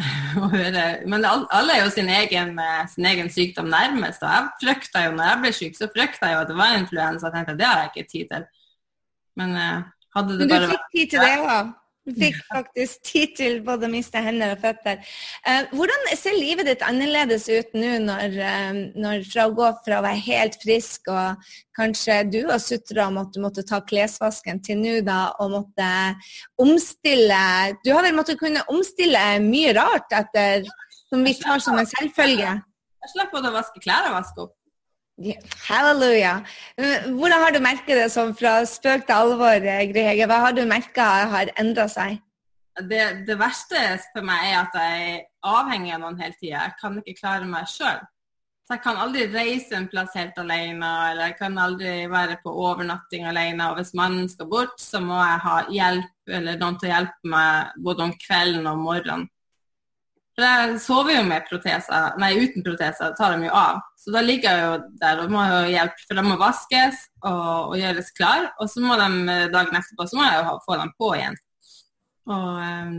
å 0.44 0.50
høre. 0.52 0.84
Men 1.10 1.26
alle 1.26 1.74
er 1.74 1.82
jo 1.82 1.90
sin 1.90 2.10
egen, 2.14 2.54
sin 2.92 3.08
egen, 3.10 3.30
sykdom 3.34 3.70
nærmest. 3.72 4.22
Og 4.22 4.30
jeg 4.30 4.52
frykta 4.62 5.08
jo, 5.08 5.16
når 5.18 5.32
jeg 5.32 5.42
ble 5.42 5.52
syk, 5.56 5.78
så 5.78 5.90
frykta 5.90 6.30
jeg 6.30 6.38
jo 6.38 6.44
at 6.44 6.52
det 6.52 6.58
var 6.60 6.76
influensa. 6.78 7.26
Jeg 7.26 7.34
tenkte 7.34 7.58
det 7.58 7.68
har 7.68 7.82
jeg 7.82 7.92
ikke 7.92 8.12
tid 8.12 8.32
til. 8.34 8.46
Men 9.38 9.58
uh, 9.58 9.82
hadde 10.14 10.38
det 10.38 10.48
bare 10.50 10.70
vært 10.70 10.70
Du 10.70 10.76
fikk 10.76 10.94
tid 10.94 11.14
til 11.16 11.26
det 11.26 11.34
òg? 11.42 11.74
Fikk 12.16 12.38
faktisk 12.48 13.02
tid 13.04 13.34
til 13.36 13.58
både 13.66 13.88
å 13.88 13.92
miste 13.92 14.20
hender 14.22 14.54
og 14.54 14.62
føtter. 14.62 15.00
Eh, 15.44 15.68
hvordan 15.76 16.06
ser 16.16 16.36
livet 16.38 16.68
ditt 16.70 16.84
annerledes 16.86 17.48
ut 17.50 17.74
nå, 17.76 17.94
når, 18.06 18.36
eh, 18.48 18.80
når, 18.96 19.24
fra 19.28 19.48
å 19.48 19.54
gå 19.56 19.70
fra 19.84 20.00
å 20.00 20.04
være 20.06 20.22
helt 20.28 20.58
frisk 20.62 21.10
og 21.12 21.50
kanskje 21.78 22.20
du 22.32 22.40
og 22.46 22.60
sutra 22.62 23.08
om 23.10 23.20
at 23.22 23.32
du 23.34 23.40
måtte 23.44 23.66
ta 23.66 23.80
klesvasken, 23.84 24.62
til 24.64 24.80
nå 24.80 24.98
da 25.06 25.20
å 25.38 25.48
måtte 25.52 25.88
omstille 26.60 27.42
Du 27.84 27.92
har 27.92 28.02
vel 28.06 28.16
måttet 28.16 28.40
kunne 28.40 28.64
omstille 28.72 29.24
mye 29.44 29.74
rart 29.76 30.12
etter, 30.16 30.66
som 31.08 31.24
vi 31.24 31.34
tar 31.38 31.62
som 31.64 31.78
en 31.78 31.88
selvfølge? 31.88 32.58
Jeg 32.98 33.14
slapp 33.14 33.34
både 33.34 33.52
å 33.52 33.58
vaske 33.60 33.82
klær 33.84 34.10
og 34.10 34.18
vaske 34.18 34.46
opp. 34.46 34.57
Halleluja. 35.18 36.44
Hvordan 37.18 37.42
har 37.42 37.54
du 37.54 37.58
merket 37.62 37.98
det 37.98 38.08
sånn 38.14 38.34
fra 38.38 38.60
spøk 38.68 39.06
til 39.08 39.16
alvor, 39.16 39.58
Grihege? 39.58 40.28
Hva 40.30 40.42
har 40.46 40.54
du 40.54 40.62
merka 40.68 41.06
har 41.32 41.50
endra 41.58 41.88
seg? 41.90 42.20
Det, 42.78 43.02
det, 43.26 43.34
verste 43.40 43.80
for 44.12 44.22
meg 44.22 44.52
er 44.52 44.60
at 44.60 44.76
jeg 44.78 45.08
er 45.08 45.24
avhengig 45.50 45.96
av 45.96 46.04
noen 46.04 46.20
hele 46.22 46.36
tida. 46.38 46.68
Jeg 46.68 46.76
kan 46.78 47.00
ikke 47.00 47.18
klare 47.18 47.48
meg 47.50 47.66
sjøl. 47.66 47.98
Så 48.68 48.76
jeg 48.76 48.82
kan 48.84 49.00
aldri 49.00 49.24
reise 49.32 49.74
en 49.74 49.88
plass 49.88 50.12
helt 50.14 50.36
alene, 50.38 50.88
eller 51.08 51.30
jeg 51.30 51.38
kan 51.38 51.58
aldri 51.58 51.92
være 52.12 52.36
på 52.42 52.52
overnatting 52.52 53.24
alene. 53.26 53.70
Og 53.70 53.80
hvis 53.80 53.94
mannen 53.98 54.28
skal 54.30 54.50
bort, 54.52 54.76
så 54.78 55.00
må 55.02 55.16
jeg 55.16 55.42
ha 55.46 55.56
hjelp 55.72 56.34
eller 56.38 56.60
noen 56.60 56.78
til 56.78 56.90
å 56.90 56.92
hjelpe 56.92 57.32
meg 57.32 57.82
både 57.86 58.06
om 58.06 58.14
kvelden 58.22 58.68
og 58.68 58.76
om 58.76 58.86
morgenen. 58.90 59.26
For 60.38 60.46
jeg 60.46 60.74
sover 60.78 61.16
jo 61.16 61.22
med 61.26 61.48
proteser, 61.48 62.12
nei 62.22 62.28
uten 62.38 62.62
proteser, 62.62 63.10
tar 63.18 63.32
dem 63.34 63.48
jo 63.48 63.54
av. 63.58 63.80
Så 63.98 64.12
da 64.14 64.20
ligger 64.22 64.52
jeg 64.54 64.66
jo 64.68 64.76
der 65.00 65.22
og 65.24 65.32
må 65.34 65.42
jo 65.42 65.56
hjelpe, 65.72 66.04
for 66.04 66.14
de 66.14 66.22
må 66.22 66.36
vaskes 66.38 67.00
og, 67.26 67.72
og 67.72 67.74
gjøres 67.80 68.12
klar. 68.14 68.46
Og 68.62 68.70
så 68.70 68.84
må 68.84 68.94
de 69.00 69.08
eh, 69.34 69.48
dagen 69.50 69.80
etterpå 69.80 70.06
så 70.06 70.20
må 70.20 70.28
jeg 70.28 70.38
jo 70.38 70.54
få 70.62 70.76
dem 70.78 70.92
på 70.94 71.08
igjen. 71.16 71.40
Og 72.30 72.46
um, 72.62 72.94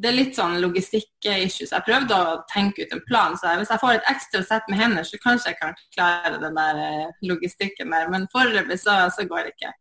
det 0.00 0.08
er 0.08 0.16
litt 0.16 0.40
sånn 0.40 0.56
logistikk-issues. 0.62 1.74
Jeg 1.74 1.84
prøvde 1.84 2.16
å 2.16 2.40
tenke 2.48 2.86
ut 2.86 2.96
en 2.96 3.04
plan. 3.10 3.36
så 3.36 3.58
Hvis 3.60 3.74
jeg 3.74 3.84
får 3.84 3.98
et 3.98 4.10
ekstra 4.14 4.42
sett 4.48 4.72
med 4.72 4.80
hender, 4.80 5.04
så 5.04 5.20
kanskje 5.20 5.52
jeg 5.52 5.60
kan 5.60 5.76
klare 5.92 6.40
den 6.40 6.56
der 6.56 6.80
eh, 6.86 7.14
logistikken 7.28 7.92
der. 7.92 8.08
Men 8.08 8.24
foreløpig 8.32 8.80
så, 8.80 9.02
så 9.12 9.28
går 9.28 9.50
det 9.50 9.52
ikke. 9.58 9.76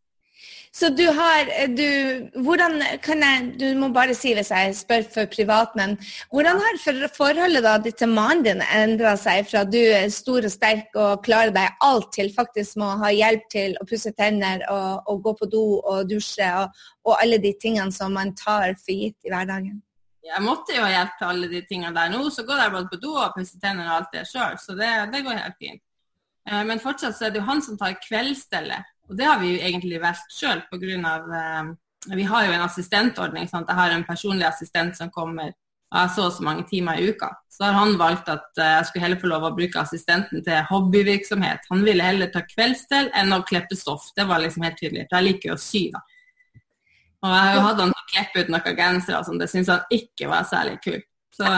Så 0.72 0.90
du 0.94 1.06
har 1.08 1.48
du, 1.74 2.30
Hvordan 2.46 2.82
kan 3.02 3.24
jeg 3.26 3.54
Du 3.60 3.66
må 3.80 3.90
bare 3.94 4.14
si 4.14 4.36
hvis 4.38 4.52
jeg 4.54 4.76
spør 4.78 5.08
for 5.14 5.30
privat, 5.32 5.74
men 5.76 5.96
hvordan 6.30 6.62
har 6.62 7.10
forholdet 7.16 7.64
da 7.66 7.78
ditt 7.82 7.98
til 7.98 8.12
mannen 8.14 8.44
din 8.46 8.62
endra 8.62 9.16
seg 9.18 9.48
fra 9.50 9.64
du 9.66 9.80
er 9.80 10.10
stor 10.14 10.46
og 10.46 10.54
sterk 10.54 10.94
og 10.96 11.24
klarer 11.26 11.52
deg 11.56 11.82
alt 11.86 12.12
til 12.14 12.30
faktisk 12.36 12.78
må 12.78 12.92
ha 13.02 13.10
hjelp 13.10 13.50
til 13.52 13.76
å 13.82 13.88
pusse 13.90 14.14
tenner 14.14 14.62
og, 14.70 15.10
og 15.10 15.24
gå 15.26 15.34
på 15.42 15.50
do 15.50 15.66
og 15.80 16.06
dusje 16.10 16.50
og, 16.62 16.78
og, 17.08 17.16
alle 17.18 17.42
de 17.42 17.54
tingene 17.62 17.92
som 17.92 18.14
man 18.14 18.36
tar 18.38 18.76
for 18.78 18.94
gitt 18.94 19.18
i 19.26 19.34
hverdagen? 19.34 19.82
Jeg 20.30 20.46
måtte 20.46 20.76
jo 20.78 20.86
ha 20.86 20.94
hjelp 20.94 21.18
til 21.18 21.32
alle 21.32 21.50
de 21.50 21.64
tingene 21.66 21.96
der. 21.96 22.14
Nå 22.14 22.30
så 22.30 22.46
går 22.46 22.62
jeg 22.62 22.74
både 22.76 22.92
på 22.94 23.02
do 23.02 23.16
og 23.18 23.34
pusser 23.34 23.62
tenner 23.64 23.90
og 23.90 23.96
alt 23.98 24.14
det 24.14 24.28
sjøl, 24.30 24.58
så 24.62 24.78
det, 24.78 24.92
det 25.14 25.26
går 25.26 25.42
helt 25.42 25.58
fint. 25.58 25.82
Eh, 26.50 26.64
men 26.70 26.82
fortsatt 26.84 27.18
så 27.18 27.28
er 27.28 27.34
det 27.34 27.42
jo 27.42 27.50
han 27.50 27.64
som 27.66 27.78
tar 27.80 27.98
kveldsstellet. 28.06 28.96
Og 29.10 29.18
det 29.18 29.26
har 29.26 29.40
vi 29.42 29.56
jo 29.56 29.62
egentlig 29.66 30.02
valgt 30.02 30.34
sjøl 30.34 30.62
pga. 30.70 31.16
Eh, 31.40 31.72
vi 32.16 32.28
har 32.30 32.46
jo 32.46 32.54
en 32.54 32.68
assistentordning. 32.68 33.50
Sant? 33.50 33.68
Jeg 33.70 33.76
har 33.76 33.96
en 33.96 34.06
personlig 34.08 34.48
assistent 34.48 34.98
som 34.98 35.12
kommer 35.14 35.52
og 35.90 35.98
jeg 35.98 36.10
så 36.14 36.26
og 36.28 36.34
så 36.36 36.44
mange 36.46 36.64
timer 36.70 37.00
i 37.02 37.10
uka. 37.10 37.32
Så 37.50 37.66
har 37.66 37.74
han 37.80 37.96
valgt 37.98 38.30
at 38.30 38.60
eh, 38.62 38.76
jeg 38.78 38.86
skulle 38.88 39.06
heller 39.08 39.22
få 39.22 39.32
lov 39.32 39.48
å 39.48 39.56
bruke 39.58 39.82
assistenten 39.82 40.44
til 40.46 40.68
hobbyvirksomhet. 40.70 41.66
Han 41.72 41.82
ville 41.88 42.06
heller 42.06 42.30
ta 42.34 42.44
kveldsdel 42.46 43.10
enn 43.18 43.34
å 43.34 43.42
klippe 43.48 43.78
stoff. 43.78 44.12
Det 44.16 44.28
var 44.30 44.44
liksom 44.44 44.68
helt 44.68 44.78
tydelig. 44.78 45.08
For 45.10 45.18
jeg 45.18 45.28
liker 45.32 45.52
jo 45.52 45.58
å 45.58 45.64
sy, 45.64 45.84
da. 45.96 46.04
Og 47.20 47.34
jeg 47.34 47.40
har 47.42 47.56
jo 47.56 47.64
hatt 47.66 47.82
han 47.82 47.96
til 47.96 48.04
å 48.04 48.10
klippe 48.14 48.44
ut 48.44 48.52
noen 48.54 48.78
gensere 48.78 49.18
og 49.18 49.26
sånn. 49.28 49.42
Det 49.42 49.50
syns 49.52 49.72
han 49.74 49.98
ikke 49.98 50.30
var 50.32 50.46
særlig 50.48 50.78
kult. 50.86 51.08
Så 51.36 51.50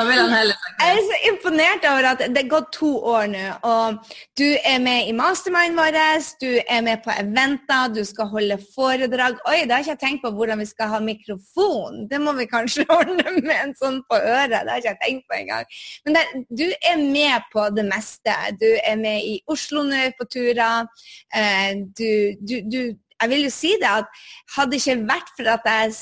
eh, 0.00 0.52
jeg 0.82 0.96
er 0.96 1.00
så 1.08 1.18
imponert 1.28 1.86
over 1.90 2.08
at 2.12 2.22
det 2.32 2.42
er 2.42 2.50
gått 2.50 2.70
to 2.76 2.90
år 3.12 3.28
nå, 3.32 3.44
og 3.68 4.14
du 4.38 4.46
er 4.56 4.78
med 4.82 5.08
i 5.10 5.14
mastermind 5.16 5.76
vår, 5.78 5.98
du 6.42 6.48
er 6.60 6.80
med 6.86 7.02
på 7.04 7.12
eventer, 7.14 7.92
du 7.94 8.02
skal 8.08 8.30
holde 8.32 8.58
foredrag. 8.74 9.38
Oi, 9.50 9.62
det 9.66 9.74
har 9.74 9.84
ikke 9.84 9.94
jeg 9.94 10.02
tenkt 10.02 10.24
på 10.24 10.32
hvordan 10.36 10.62
vi 10.62 10.68
skal 10.70 10.92
ha 10.94 11.02
mikrofon. 11.04 12.06
Det 12.10 12.20
må 12.22 12.34
vi 12.38 12.48
kanskje 12.50 12.86
ordne 12.98 13.36
med 13.40 13.54
en 13.58 13.76
sånn 13.78 14.00
på 14.08 14.18
øret. 14.18 14.58
Det 14.58 14.72
har 14.72 14.82
ikke 14.82 14.94
jeg 14.94 15.02
tenkt 15.04 15.28
på 15.28 15.38
engang. 15.38 15.78
Men 16.06 16.18
det, 16.18 16.26
du 16.50 16.66
er 16.70 16.98
med 17.02 17.48
på 17.52 17.68
det 17.76 17.86
meste. 17.88 18.36
Du 18.60 18.68
er 18.72 18.98
med 19.00 19.28
i 19.28 19.38
Oslo 19.52 19.84
nå 19.86 20.08
på 20.18 20.28
turer. 20.32 20.88
Eh, 21.34 21.72
du, 21.98 22.38
du, 22.40 22.58
du 22.66 22.82
jeg 23.22 23.30
vil 23.30 23.46
jo 23.46 23.52
si 23.54 23.72
det 23.80 23.88
at 23.88 24.22
hadde 24.56 24.74
det 24.74 24.80
ikke 24.82 25.08
vært 25.08 25.32
for 25.36 25.50
at, 25.52 25.68
jeg, 25.68 25.94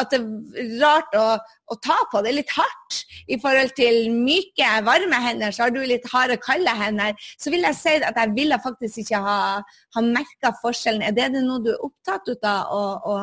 at 0.00 0.12
det 0.12 0.20
er 0.20 0.72
rart 0.82 1.16
å, 1.18 1.26
å, 1.72 1.78
ta 1.82 1.96
på, 2.12 2.22
det 2.22 2.32
er 2.32 2.38
litt 2.38 2.54
hardt 2.54 3.00
i 3.30 3.38
forhold 3.40 3.74
til 3.78 4.10
myke, 4.12 4.70
varme 4.86 5.20
hender, 5.24 5.54
så 5.54 5.66
har 5.66 5.74
du 5.74 5.80
litt 5.82 6.06
harde, 6.12 6.38
kalde 6.42 6.74
hender, 6.76 7.16
så 7.40 7.52
vil 7.52 7.64
jeg 7.68 7.78
si 7.78 7.96
at 7.98 8.18
jeg 8.20 8.34
ville 8.36 8.60
faktisk 8.62 9.04
ikke 9.04 9.22
ha, 9.24 9.38
ha 9.64 10.04
merka 10.04 10.54
forskjellen. 10.60 11.06
Er 11.08 11.16
det 11.16 11.32
noe 11.40 11.62
du 11.64 11.72
er 11.74 11.86
opptatt 11.86 12.32
av, 12.40 12.74
å, 12.74 12.82
å, 13.00 13.16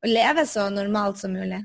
å 0.00 0.10
leve 0.10 0.46
så 0.48 0.70
normalt 0.72 1.20
som 1.20 1.36
mulig? 1.36 1.62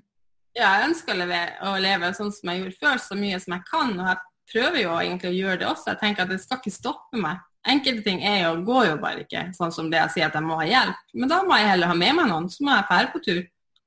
Ja, 0.56 0.70
jeg 0.78 0.92
ønsker 0.92 1.12
å 1.12 1.20
leve, 1.20 1.40
å 1.68 1.76
leve 1.84 2.14
sånn 2.16 2.32
som 2.32 2.52
jeg 2.52 2.62
gjorde 2.62 2.80
før, 2.80 3.02
så 3.04 3.18
mye 3.20 3.40
som 3.44 3.58
jeg 3.58 3.68
kan. 3.68 3.92
Og 4.00 4.08
jeg 4.08 4.54
prøver 4.54 4.82
jo 4.86 4.94
egentlig 5.02 5.32
å 5.32 5.36
gjøre 5.36 5.60
det 5.62 5.68
også. 5.68 5.90
Jeg 5.92 6.02
tenker 6.04 6.24
at 6.24 6.32
det 6.32 6.40
skal 6.44 6.62
ikke 6.62 6.72
stoppe 6.72 7.20
meg. 7.20 7.42
Enkelte 7.66 8.04
ting 8.06 8.22
er 8.22 8.44
jo, 8.44 8.52
går 8.68 8.92
jo 8.92 8.96
bare 9.02 9.24
ikke, 9.24 9.48
sånn 9.58 9.74
som 9.74 9.88
det 9.90 9.98
jeg 9.98 10.14
sier 10.14 10.28
at 10.28 10.36
jeg 10.38 10.46
må 10.46 10.60
ha 10.60 10.66
hjelp. 10.70 11.04
Men 11.18 11.32
da 11.32 11.42
må 11.46 11.58
jeg 11.58 11.72
heller 11.72 11.90
ha 11.90 11.98
med 11.98 12.18
meg 12.20 12.30
noen, 12.30 12.50
så 12.54 12.66
må 12.66 12.76
jeg 12.76 12.88
dra 12.92 13.12
på 13.14 13.22
tur. 13.26 13.44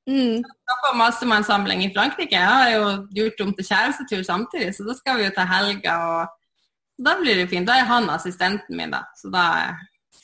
Mm. 0.09 0.41
en 0.41 0.97
massemannsamling 0.97 1.85
i 1.85 1.93
Frankrike. 1.93 2.33
Jeg 2.33 2.49
har 2.49 2.71
jo 2.73 2.85
gjort 3.19 3.43
om 3.45 3.53
til 3.55 3.69
kjærestetur 3.69 4.23
samtidig, 4.25 4.73
så 4.75 4.87
da 4.87 4.97
skal 4.97 5.19
vi 5.19 5.27
jo 5.27 5.35
ta 5.37 5.45
helga. 5.45 5.97
og 6.09 7.05
Da 7.05 7.15
blir 7.21 7.37
det 7.37 7.51
fint. 7.51 7.69
Da 7.69 7.77
er 7.79 7.87
han 7.87 8.09
assistenten 8.11 8.77
min, 8.77 8.91
da. 8.91 9.05
Så 9.21 9.31
da 9.31 9.45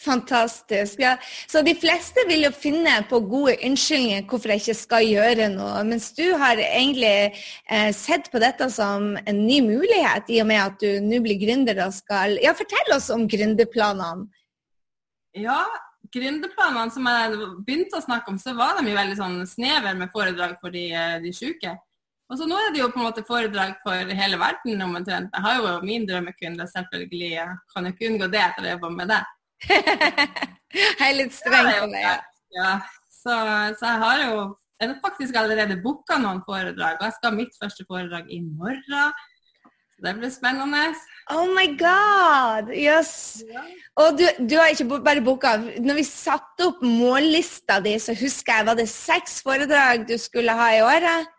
Fantastisk. 0.05 1.01
ja. 1.01 1.17
Så 1.49 1.63
de 1.65 1.75
fleste 1.79 2.25
vil 2.29 2.45
jo 2.45 2.51
finne 2.53 2.99
på 3.09 3.21
gode 3.25 3.57
unnskyldninger 3.65 4.27
hvorfor 4.29 4.53
jeg 4.53 4.63
ikke 4.63 4.77
skal 4.77 5.07
gjøre 5.09 5.49
noe, 5.55 5.85
mens 5.89 6.11
du 6.17 6.25
har 6.41 6.61
egentlig 6.61 7.33
eh, 7.33 7.91
sett 7.97 8.29
på 8.33 8.43
dette 8.43 8.69
som 8.73 9.15
en 9.17 9.41
ny 9.47 9.61
mulighet, 9.65 10.29
i 10.29 10.43
og 10.43 10.51
med 10.51 10.61
at 10.61 10.77
du 10.83 11.01
nå 11.05 11.23
blir 11.25 11.41
gründer 11.41 11.81
og 11.87 11.97
skal 11.97 12.39
Ja, 12.45 12.53
fortell 12.57 12.97
oss 12.97 13.09
om 13.15 13.27
gründerplanene. 13.31 14.29
Ja, 15.35 15.63
gründerplanene 16.15 16.93
som 16.95 17.09
jeg 17.11 17.41
begynte 17.67 17.99
å 17.99 18.05
snakke 18.05 18.31
om, 18.31 18.39
så 18.39 18.55
var 18.59 18.79
de 18.79 18.93
jo 18.93 18.99
veldig 18.99 19.19
sånn 19.19 19.41
snever 19.49 19.97
med 19.99 20.13
foredrag 20.15 20.59
for 20.61 20.75
de, 20.75 20.91
eh, 20.93 21.19
de 21.25 21.33
syke. 21.35 21.75
Og 22.33 22.39
så 22.41 22.47
nå 22.49 22.57
er 22.57 22.73
det 22.73 22.81
jo 22.81 22.91
på 22.93 23.01
en 23.01 23.07
måte 23.07 23.25
foredrag 23.27 23.75
for 23.85 24.13
hele 24.17 24.39
verden 24.41 24.81
omtrent. 24.83 25.33
Jeg 25.35 25.45
har 25.45 25.59
jo 25.61 25.73
min 25.85 26.07
drømmekunde, 26.09 26.67
selvfølgelig. 26.73 27.33
Jeg 27.37 27.57
kan 27.73 27.85
jo 27.85 27.93
ikke 27.93 28.09
unngå 28.11 28.29
det 28.33 28.41
etter 28.41 28.65
å 28.65 28.71
jobbe 28.73 28.91
med 28.95 29.13
det. 29.13 29.21
jeg 31.01 31.09
er 31.09 31.17
litt 31.19 31.35
streng 31.37 31.71
på 31.71 31.89
det. 31.93 32.03
Ja. 32.05 32.17
ja. 32.59 32.73
Så, 33.09 33.35
så, 33.79 33.87
jeg 33.89 34.01
har 34.05 34.23
jo 34.27 34.37
jeg 34.81 34.91
har 34.91 34.99
faktisk 35.05 35.37
allerede 35.39 35.79
booka 35.81 36.19
noen 36.21 36.43
foredrag, 36.45 36.99
og 36.99 37.07
jeg 37.07 37.15
skal 37.17 37.31
ha 37.31 37.37
mitt 37.37 37.55
første 37.61 37.87
foredrag 37.89 38.27
i 38.35 38.41
morgen. 38.43 39.15
Så 39.95 40.03
det 40.05 40.13
blir 40.19 40.33
spennende. 40.35 40.83
Oh 41.33 41.47
my 41.55 41.69
god! 41.79 42.73
Yes. 42.75 43.41
Ja. 43.49 43.63
Og 44.03 44.19
du, 44.19 44.25
du, 44.43 44.57
har 44.59 44.75
ikke 44.75 44.99
bare 45.07 45.23
booka. 45.25 45.55
Når 45.81 46.01
vi 46.01 46.05
satte 46.05 46.67
opp 46.69 46.83
mållista 46.85 47.79
di, 47.85 47.95
så 48.03 48.17
husker 48.19 48.59
jeg 48.59 48.69
var 48.69 48.77
det 48.81 48.89
seks 48.91 49.39
foredrag 49.47 50.05
du 50.11 50.17
skulle 50.21 50.57
ha 50.59 50.69
i 50.75 50.83
året? 50.85 51.31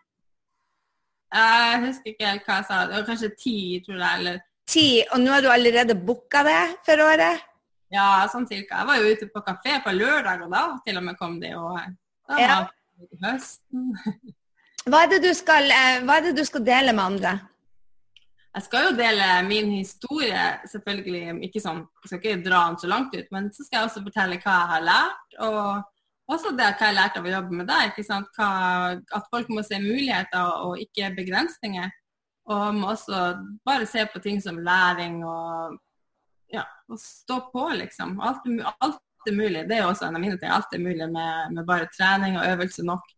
Jeg 1.36 1.82
husker 1.84 2.14
ikke 2.14 2.30
helt 2.30 2.48
hva 2.48 2.58
jeg 2.58 2.68
sa. 2.70 2.80
Det 2.88 2.96
var 2.96 3.06
kanskje 3.10 3.32
ti, 3.36 3.58
tror 3.86 4.00
jeg. 4.00 4.22
eller... 4.22 4.40
Ti, 4.66 4.88
Og 5.12 5.20
nå 5.22 5.30
har 5.30 5.44
du 5.44 5.52
allerede 5.52 5.94
booka 6.08 6.42
det 6.46 6.62
for 6.88 7.04
året? 7.04 7.44
Ja, 7.94 8.26
sånn 8.30 8.48
cirka. 8.50 8.80
Jeg 8.82 8.88
var 8.88 9.00
jo 9.00 9.10
ute 9.14 9.28
på 9.30 9.42
kafé 9.46 9.78
på 9.84 9.94
lørdag, 9.94 10.46
og 10.46 10.54
da 10.54 10.62
til 10.86 10.98
og 10.98 11.04
med 11.06 11.18
kom 11.20 11.36
de. 11.42 11.52
Og 11.54 11.76
da 12.26 12.40
ja. 12.40 12.56
høsten. 13.22 13.92
hva, 14.88 15.04
er 15.04 15.12
det 15.14 15.20
du 15.22 15.32
skal, 15.38 15.68
eh, 15.70 16.00
hva 16.06 16.18
er 16.18 16.28
det 16.28 16.36
du 16.38 16.44
skal 16.48 16.64
dele 16.66 16.94
med 16.96 17.04
andre? 17.04 17.36
Jeg 18.56 18.64
skal 18.64 18.86
jo 18.86 18.94
dele 18.96 19.26
min 19.44 19.74
historie, 19.76 20.44
selvfølgelig 20.72 21.44
ikke 21.44 21.60
sånn, 21.60 21.82
jeg 22.02 22.08
skal 22.08 22.22
ikke 22.22 22.44
dra 22.46 22.62
den 22.70 22.78
så 22.80 22.88
langt 22.88 23.12
ut, 23.12 23.26
men 23.34 23.50
så 23.52 23.66
skal 23.66 23.82
jeg 23.82 23.90
også 23.90 24.02
fortelle 24.06 24.38
hva 24.40 24.54
jeg 24.56 24.70
har 24.72 24.86
lært. 24.86 25.36
og 25.44 25.92
også 26.26 26.50
det 26.58 26.72
hva 26.74 26.88
jeg 26.88 26.96
lærte 26.96 27.20
av 27.20 27.26
å 27.28 27.32
jobbe 27.36 27.56
med 27.60 27.68
deg. 27.70 27.92
ikke 27.92 28.04
sant? 28.06 28.30
Hva, 28.34 28.48
at 28.98 29.28
folk 29.30 29.50
må 29.52 29.62
se 29.62 29.78
muligheter 29.78 30.62
og 30.66 30.80
ikke 30.82 31.12
begrensninger. 31.14 31.92
Og 32.50 32.74
må 32.74 32.90
også 32.94 33.20
bare 33.66 33.86
se 33.86 34.02
på 34.10 34.22
ting 34.22 34.40
som 34.42 34.58
læring 34.58 35.20
og 35.26 35.76
ja, 36.52 36.62
og 36.88 37.00
stå 37.00 37.40
på, 37.52 37.68
liksom. 37.80 38.16
Alt, 38.20 38.46
alt, 38.80 39.02
er 39.26 39.34
mulig. 39.34 39.64
Det 39.66 39.74
er 39.74 39.88
også 39.88 40.06
en 40.06 40.14
av 40.14 40.22
mine 40.22 40.36
ting. 40.38 40.50
Alt 40.54 40.74
er 40.74 40.82
mulig 40.82 41.08
med, 41.10 41.54
med 41.56 41.66
bare 41.66 41.88
trening 41.90 42.36
og 42.38 42.46
øvelse 42.46 42.84
nok. 42.86 43.08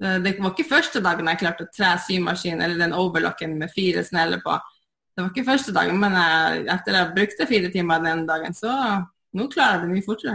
Det, 0.00 0.32
var 0.40 0.52
ikke 0.52 0.68
første 0.68 1.00
dagen 1.04 1.28
jeg 1.28 1.40
klarte 1.40 1.64
å 1.64 1.72
tre 1.72 1.90
symaskin 2.04 2.60
eller 2.60 2.80
den 2.80 2.94
overlocken 2.96 3.54
med 3.60 3.72
fire 3.72 4.04
sneller 4.04 4.40
på. 4.44 4.56
Det 5.16 5.24
var 5.24 5.30
ikke 5.32 5.46
første 5.46 5.72
dagen, 5.76 6.00
men 6.00 6.16
jeg, 6.16 6.64
etter 6.72 6.98
jeg 6.98 7.12
brukte 7.16 7.48
fire 7.48 7.70
timer 7.72 8.02
den 8.04 8.26
dagen, 8.28 8.56
så 8.56 8.72
nå 9.36 9.46
klarer 9.52 9.78
jeg 9.78 9.84
det 9.86 9.92
mye 9.94 10.04
fortere. 10.04 10.34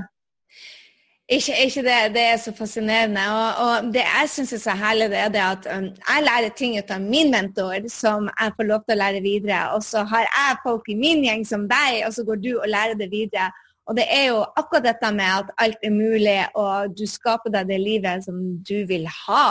Ikke, 1.32 1.54
ikke 1.64 1.82
det, 1.86 1.98
det 2.12 2.24
er 2.28 2.38
så 2.38 2.52
fascinerende. 2.52 3.22
Og, 3.32 3.60
og 3.64 3.94
det 3.94 4.02
jeg 4.04 4.30
syns 4.34 4.52
er 4.54 4.60
så 4.60 4.74
herlig, 4.76 5.08
det 5.14 5.20
er 5.22 5.30
det 5.32 5.44
at 5.46 5.68
um, 5.78 5.86
jeg 5.86 6.26
lærer 6.26 6.52
ting 6.60 6.76
ut 6.76 6.92
av 6.92 7.06
min 7.06 7.32
mentor 7.32 7.88
som 7.94 8.28
jeg 8.28 8.56
får 8.58 8.68
lov 8.68 8.84
til 8.84 8.98
å 8.98 9.00
lære 9.00 9.22
videre. 9.24 9.62
Og 9.78 9.86
så 9.88 10.04
har 10.12 10.28
jeg 10.28 10.60
folk 10.66 10.92
i 10.92 10.98
min 11.00 11.24
gjeng 11.24 11.48
som 11.48 11.64
deg, 11.72 12.02
og 12.08 12.12
så 12.18 12.28
går 12.28 12.44
du 12.44 12.52
og 12.58 12.68
lærer 12.68 13.00
det 13.00 13.08
videre. 13.16 13.48
Og 13.88 13.96
det 13.96 14.10
er 14.12 14.28
jo 14.34 14.44
akkurat 14.60 14.90
dette 14.90 15.16
med 15.16 15.32
at 15.40 15.56
alt 15.64 15.88
er 15.88 15.96
mulig, 15.96 16.38
og 16.60 17.00
du 17.00 17.08
skaper 17.08 17.56
deg 17.56 17.72
det 17.72 17.80
livet 17.80 18.28
som 18.28 18.44
du 18.68 18.78
vil 18.92 19.08
ha. 19.24 19.48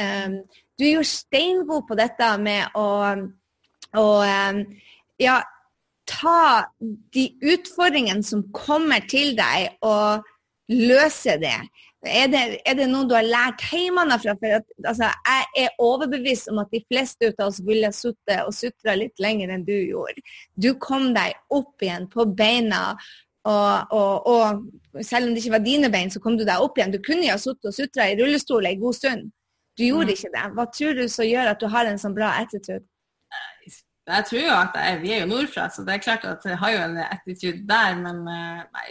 Um, 0.00 0.40
du 0.80 0.88
er 0.88 0.94
jo 0.96 1.06
steingod 1.06 1.84
på 1.88 2.00
dette 2.00 2.34
med 2.40 2.80
å, 2.80 2.88
å 3.92 4.06
um, 4.24 4.64
ja, 5.20 5.42
ta 6.08 6.64
de 7.12 7.28
utfordringene 7.44 8.24
som 8.24 8.48
kommer 8.56 9.04
til 9.04 9.36
deg, 9.36 9.76
og 9.84 10.24
løse 10.72 11.36
det? 11.42 11.56
Er 12.04 12.28
det, 12.28 12.40
er 12.68 12.76
det 12.76 12.86
noe 12.90 13.08
du 13.08 13.14
har 13.16 13.24
lært 13.24 13.62
hjemmefra? 13.72 14.34
For 14.40 14.56
at, 14.58 14.66
altså, 14.84 15.08
jeg 15.08 15.64
er 15.64 15.78
overbevist 15.82 16.50
om 16.52 16.60
at 16.60 16.72
de 16.74 16.82
fleste 16.84 17.30
av 17.32 17.46
oss 17.48 17.62
ville 17.64 17.90
sittet 17.96 18.44
og 18.44 18.52
sutra 18.56 18.96
litt 18.98 19.20
lenger 19.22 19.54
enn 19.54 19.64
du 19.64 19.74
gjorde. 19.74 20.24
Du 20.56 20.74
kom 20.80 21.12
deg 21.16 21.36
opp 21.54 21.84
igjen 21.84 22.08
på 22.12 22.26
beina, 22.36 22.90
og, 23.44 23.92
og, 23.92 24.28
og, 24.28 25.00
selv 25.04 25.28
om 25.28 25.34
det 25.34 25.42
ikke 25.42 25.56
var 25.58 25.64
dine 25.64 25.90
bein, 25.92 26.12
så 26.12 26.20
kom 26.20 26.36
du 26.40 26.44
deg 26.44 26.60
opp 26.64 26.78
igjen. 26.78 26.92
Du 26.92 27.00
kunne 27.04 27.26
jo 27.26 27.36
ha 27.36 27.40
sittet 27.40 27.72
og 27.72 27.76
sutra 27.76 28.08
i 28.08 28.18
rullestol 28.20 28.68
en 28.68 28.84
god 28.84 29.00
stund. 29.00 29.30
Du 29.78 29.86
gjorde 29.88 30.12
mm. 30.12 30.16
ikke 30.18 30.34
det. 30.34 30.44
Hva 30.56 30.66
tror 30.76 31.00
du 31.00 31.06
som 31.12 31.28
gjør 31.28 31.50
at 31.52 31.60
du 31.60 31.68
har 31.72 31.88
en 31.88 32.00
sånn 32.00 32.16
bra 32.16 32.34
attitude? 32.42 32.84
Jeg 34.04 34.28
tror 34.28 34.42
jo 34.42 34.52
at 34.52 34.74
jeg, 34.76 35.00
Vi 35.00 35.12
er 35.14 35.22
jo 35.22 35.30
nordfra, 35.30 35.68
så 35.72 35.84
det 35.84 35.94
er 35.94 36.04
klart 36.04 36.24
at 36.28 36.44
jeg 36.44 36.60
har 36.60 36.72
jo 36.74 36.80
en 36.84 36.98
attitude 37.04 37.62
der, 37.68 37.94
men 37.96 38.20
eh, 38.28 38.64
nei, 38.76 38.88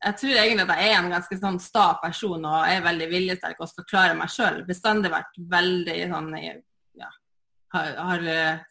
jeg 0.00 0.16
tror 0.16 0.36
egentlig 0.40 0.64
at 0.64 0.80
jeg 0.80 0.90
er 0.90 0.98
en 0.98 1.12
ganske 1.12 1.36
sånn 1.36 1.58
sta 1.60 1.86
person 2.00 2.44
og 2.48 2.60
er 2.64 2.84
veldig 2.84 3.08
viljesterk 3.10 3.58
og 3.60 3.68
skal 3.68 3.86
klare 3.88 4.16
meg 4.16 4.32
sjøl. 4.32 4.62
Bestandig 4.68 5.12
vært 5.12 5.40
veldig 5.52 5.96
sånn 6.12 6.30
ja, 6.40 7.10
har, 7.74 7.90
har 8.08 8.28
eh, 8.34 8.62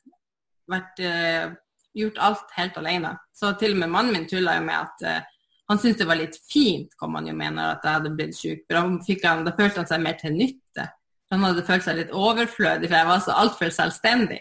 vært 0.70 1.04
uh, 1.06 1.52
gjort 1.98 2.24
alt 2.26 2.56
helt 2.58 2.80
alene. 2.82 3.14
Så 3.34 3.54
til 3.62 3.76
og 3.76 3.84
med 3.84 3.94
mannen 3.94 4.18
min 4.18 4.28
tulla 4.30 4.58
jo 4.58 4.66
med 4.66 4.78
at 4.80 5.06
uh, 5.06 5.38
han 5.70 5.82
syntes 5.82 6.02
det 6.02 6.10
var 6.10 6.18
litt 6.18 6.40
fint, 6.50 6.96
kom 6.98 7.14
han 7.20 7.30
jo 7.30 7.36
med, 7.38 7.54
når 7.58 7.76
at 7.76 7.86
jeg 7.86 7.98
hadde 8.00 8.16
blitt 8.18 8.38
syk. 8.38 8.66
For 8.66 8.80
han 8.82 8.98
fikk 9.06 9.26
han, 9.30 9.46
Da 9.46 9.54
følte 9.58 9.84
han 9.84 9.90
seg 9.92 10.02
mer 10.02 10.18
til 10.18 10.34
nytte. 10.34 10.88
Han 11.30 11.46
hadde 11.46 11.66
følt 11.68 11.86
seg 11.86 12.00
litt 12.00 12.14
overflødig, 12.16 12.90
for 12.90 12.98
jeg 12.98 13.10
var 13.12 13.20
så 13.22 13.36
altfor 13.38 13.74
selvstendig. 13.76 14.40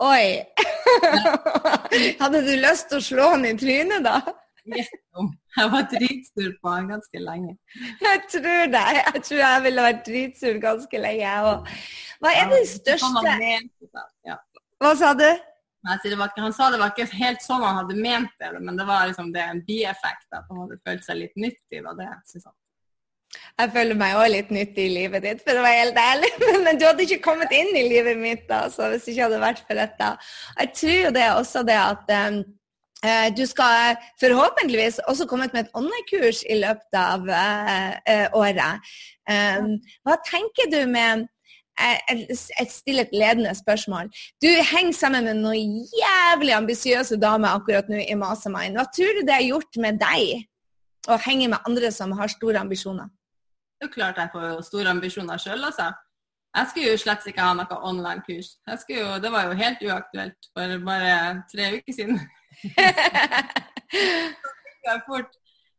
Oi! 0.00 0.40
hadde 2.22 2.40
du 2.46 2.54
lyst 2.62 2.88
til 2.88 2.96
å 2.96 3.04
slå 3.04 3.26
han 3.34 3.44
i 3.44 3.52
trynet, 3.60 4.06
da? 4.06 4.22
Jeg 5.58 5.70
var 5.74 5.86
dritsur 5.90 6.50
på 6.62 6.72
han 6.72 6.90
ganske 6.92 7.22
lenge. 7.22 7.56
Jeg 8.02 8.22
tror 8.32 8.72
det. 8.74 8.84
Jeg 8.98 9.22
tror 9.28 9.40
jeg 9.42 9.64
ville 9.66 9.86
vært 9.88 10.04
dritsur 10.06 10.60
ganske 10.62 11.02
lenge. 11.02 11.32
Og 11.50 11.72
hva 12.22 12.34
er 12.34 12.52
det 12.52 12.62
største 12.70 13.24
Hva 14.78 14.92
sa 14.98 15.12
du? 15.18 15.28
Han 15.88 16.52
sa 16.52 16.70
det 16.70 16.80
var 16.80 16.92
ikke 16.92 17.06
helt 17.16 17.42
sånn 17.44 17.62
han 17.64 17.78
hadde 17.80 17.96
ment 17.96 18.32
det, 18.42 18.50
men 18.60 18.76
det 18.76 18.86
var 18.86 19.06
liksom 19.08 19.30
det 19.34 19.44
en 19.46 19.60
bieffekt. 19.66 20.26
At 20.34 20.46
han 20.50 20.64
hadde 20.64 20.80
følt 20.86 21.06
seg 21.06 21.20
litt 21.22 21.36
nyttig. 21.38 21.84
var 21.84 21.98
det 21.98 22.10
synes 22.30 22.48
han. 22.50 22.56
Jeg 23.58 23.72
føler 23.74 23.98
meg 23.98 24.16
òg 24.16 24.28
litt 24.32 24.52
nyttig 24.54 24.84
i 24.86 24.92
livet 24.94 25.24
ditt, 25.24 25.40
for 25.44 25.58
å 25.58 25.64
være 25.64 25.80
helt 25.82 25.98
ærlig. 26.00 26.30
Men 26.66 26.78
du 26.78 26.86
hadde 26.88 27.04
ikke 27.04 27.24
kommet 27.24 27.52
inn 27.54 27.74
i 27.76 27.88
livet 27.90 28.18
mitt 28.20 28.46
da, 28.50 28.64
hvis 28.68 29.08
det 29.08 29.14
ikke 29.14 29.26
hadde 29.26 29.42
vært 29.42 29.64
for 29.66 29.80
dette. 29.80 30.12
Jeg 30.60 30.72
tror 30.80 30.96
jo 30.98 31.10
det 31.18 31.26
også 31.34 31.64
det 31.68 31.78
at 31.82 32.14
du 33.38 33.44
skal 33.46 33.96
forhåpentligvis 34.20 34.98
også 35.06 35.26
komme 35.30 35.46
ut 35.46 35.52
med 35.54 35.66
et 35.66 35.74
online-kurs 35.78 36.42
i 36.50 36.56
løpet 36.58 36.98
av 36.98 37.28
uh, 37.30 38.26
året. 38.34 38.88
Um, 39.30 39.76
hva 40.02 40.16
tenker 40.26 40.66
du 40.72 40.80
med 40.90 41.28
et 41.78 42.72
stille 42.72 43.06
ledende 43.12 43.54
spørsmål. 43.54 44.08
Du 44.42 44.48
henger 44.48 44.92
sammen 44.92 45.24
med 45.24 45.38
noen 45.44 45.76
jævlig 45.94 46.56
ambisiøse 46.56 47.20
damer 47.22 47.54
akkurat 47.54 47.88
nå 47.88 48.00
i 48.02 48.16
Mastermind. 48.18 48.74
Hva 48.74 48.86
tror 48.90 49.14
du 49.14 49.22
det 49.22 49.36
har 49.36 49.46
gjort 49.46 49.78
med 49.84 50.00
deg 50.02 50.42
å 51.08 51.20
henge 51.22 51.48
med 51.52 51.70
andre 51.70 51.92
som 51.94 52.12
har 52.18 52.32
store 52.34 52.58
ambisjoner? 52.58 53.06
Det 53.78 53.86
er 53.86 53.94
klart 53.94 54.18
jeg 54.18 54.32
får 54.32 54.60
store 54.66 54.90
ambisjoner 54.90 55.38
sjøl, 55.38 55.62
altså. 55.70 55.92
Jeg 56.56 56.70
skulle 56.70 56.90
jo 56.90 56.98
slett 56.98 57.26
ikke 57.30 57.44
ha 57.46 57.54
noe 57.54 57.80
online-kurs. 57.92 58.50
Det 58.66 59.30
var 59.30 59.46
jo 59.46 59.58
helt 59.62 59.82
uaktuelt 59.86 60.50
for 60.50 60.78
bare 60.88 61.14
tre 61.52 61.70
uker 61.78 61.94
siden. 61.94 62.18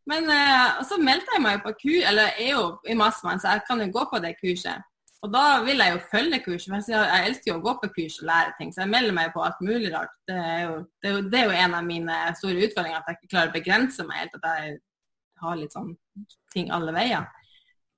Men 0.10 0.30
uh, 0.32 0.80
så 0.90 0.98
meldte 0.98 1.36
jeg 1.36 1.44
meg 1.44 1.60
på 1.66 1.74
kurs, 1.84 2.06
eller 2.10 2.32
jeg 2.32 2.48
er 2.50 2.54
jo 2.56 2.64
i 2.90 2.96
Massmann, 2.98 3.42
så 3.42 3.54
jeg 3.54 3.66
kan 3.68 3.82
jo 3.84 3.90
gå 3.94 4.06
på 4.12 4.22
det 4.24 4.34
kurset. 4.40 4.86
Og 5.20 5.34
da 5.34 5.44
vil 5.66 5.82
jeg 5.84 5.94
jo 5.94 6.00
følge 6.12 6.40
kurset, 6.46 6.70
for 6.72 6.92
jeg 6.94 7.26
elsker 7.28 7.52
jo 7.52 7.58
å 7.58 7.64
gå 7.66 7.74
på 7.82 7.90
kurs 7.98 8.20
og 8.22 8.30
lære 8.30 8.54
ting. 8.60 8.70
Så 8.72 8.86
jeg 8.86 8.92
melder 8.94 9.16
meg 9.18 9.34
på 9.34 9.44
alt 9.44 9.60
mulig 9.66 9.92
rart. 9.92 10.14
Det 10.30 10.38
er 10.40 10.62
jo, 10.64 10.78
det 11.02 11.10
er 11.10 11.18
jo, 11.18 11.24
det 11.32 11.40
er 11.40 11.50
jo 11.50 11.58
en 11.64 11.76
av 11.76 11.90
mine 11.90 12.20
store 12.40 12.64
utfordringer, 12.68 13.02
at 13.02 13.10
jeg 13.12 13.20
ikke 13.20 13.32
klarer 13.34 13.52
å 13.52 13.58
begrense 13.58 14.06
meg 14.08 14.22
helt. 14.22 14.38
At 14.40 14.48
jeg 14.54 14.78
har 15.44 15.60
litt 15.60 15.76
sånn 15.76 15.92
ting 16.56 16.72
alle 16.76 16.96
veier. 16.96 17.28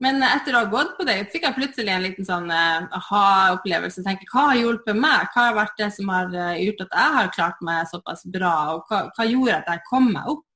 Men 0.02 0.24
etter 0.26 0.56
å 0.56 0.64
ha 0.64 0.70
gått 0.70 0.96
på 0.98 1.06
det, 1.06 1.20
fikk 1.30 1.44
jeg 1.46 1.58
plutselig 1.60 1.92
en 1.94 2.06
liten 2.06 2.26
sånn 2.26 2.48
uh, 2.50 2.88
aha-opplevelse. 2.98 4.02
tenker, 4.06 4.30
Hva 4.34 4.48
har 4.50 4.58
hjulpet 4.58 4.98
meg? 4.98 5.28
Hva 5.34 5.50
har 5.50 5.58
vært 5.60 5.76
det 5.78 5.92
som 5.94 6.10
har 6.10 6.32
uh, 6.34 6.56
gjort 6.58 6.88
at 6.88 6.96
jeg 6.98 7.18
har 7.18 7.36
klart 7.36 7.60
meg 7.68 7.90
såpass 7.92 8.24
bra? 8.34 8.54
Og 8.74 8.88
hva, 8.90 9.04
hva 9.14 9.28
gjorde 9.30 9.60
at 9.60 9.70
jeg 9.70 9.84
kom 9.90 10.08
meg 10.16 10.32
opp? 10.34 10.48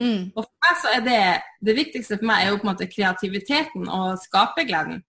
Mm. 0.00 0.22
Og 0.32 0.40
for 0.40 0.64
meg 0.64 0.80
så 0.80 0.94
er 0.94 1.04
det, 1.04 1.20
det 1.68 1.74
viktigste 1.76 2.16
for 2.16 2.28
meg 2.30 2.44
er 2.44 2.50
jo 2.50 2.62
på 2.62 2.66
en 2.66 2.72
måte 2.72 2.88
kreativiteten 2.88 3.84
og 3.98 4.16
skapergleden. 4.22 5.04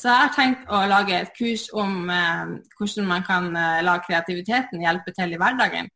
Så 0.00 0.10
jeg 0.10 0.20
har 0.20 0.34
tenkt 0.34 0.68
å 0.68 0.82
lage 0.90 1.16
et 1.16 1.32
kurs 1.36 1.68
om 1.72 2.10
eh, 2.10 2.54
hvordan 2.76 3.06
man 3.06 3.22
kan 3.24 3.44
la 3.86 3.94
kreativiteten 4.02 4.82
hjelpe 4.82 5.12
til 5.14 5.36
i 5.36 5.38
hverdagen. 5.38 5.86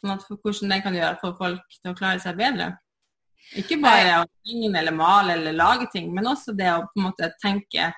Sånn 0.00 0.16
at 0.16 0.24
Hvordan 0.26 0.72
det 0.72 0.80
kan 0.82 0.96
gjøre 0.96 1.20
for 1.20 1.36
folk 1.38 1.78
til 1.78 1.92
å 1.92 1.98
klare 1.98 2.20
seg 2.22 2.40
bedre. 2.40 2.72
Ikke 3.56 3.78
bare 3.80 4.20
å 4.20 4.26
tegne 4.44 4.82
eller 4.82 4.94
male 4.94 5.38
eller 5.38 5.56
lage 5.56 5.88
ting, 5.92 6.10
men 6.14 6.28
også 6.28 6.52
det 6.56 6.68
å 6.74 6.84
på 6.84 7.00
en 7.00 7.06
måte 7.08 7.30
tenke, 7.42 7.90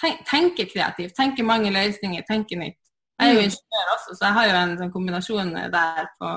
tenke, 0.00 0.26
tenke 0.28 0.66
kreativt. 0.68 1.16
Tenke 1.16 1.46
mange 1.46 1.72
løsninger, 1.72 2.24
tenke 2.28 2.58
nytt. 2.60 2.78
Jeg 3.20 3.28
er 3.28 3.34
jo 3.34 3.40
mm. 3.40 3.48
ingeniør 3.48 3.94
også, 3.94 4.16
så 4.16 4.26
jeg 4.26 4.36
har 4.36 4.48
jo 4.48 4.58
en 4.58 4.78
sånn 4.80 4.92
kombinasjon 4.94 5.52
der 5.72 6.06
på 6.20 6.36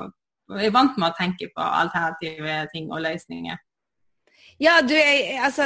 Jeg 0.58 0.68
er 0.68 0.74
vant 0.76 0.98
med 1.00 1.08
å 1.08 1.16
tenke 1.16 1.46
på 1.56 1.64
alternative 1.64 2.56
ting 2.72 2.90
og 2.92 3.00
løsninger. 3.00 3.56
Ja, 4.60 4.74
du 4.84 4.92
er 4.92 5.40
altså 5.46 5.64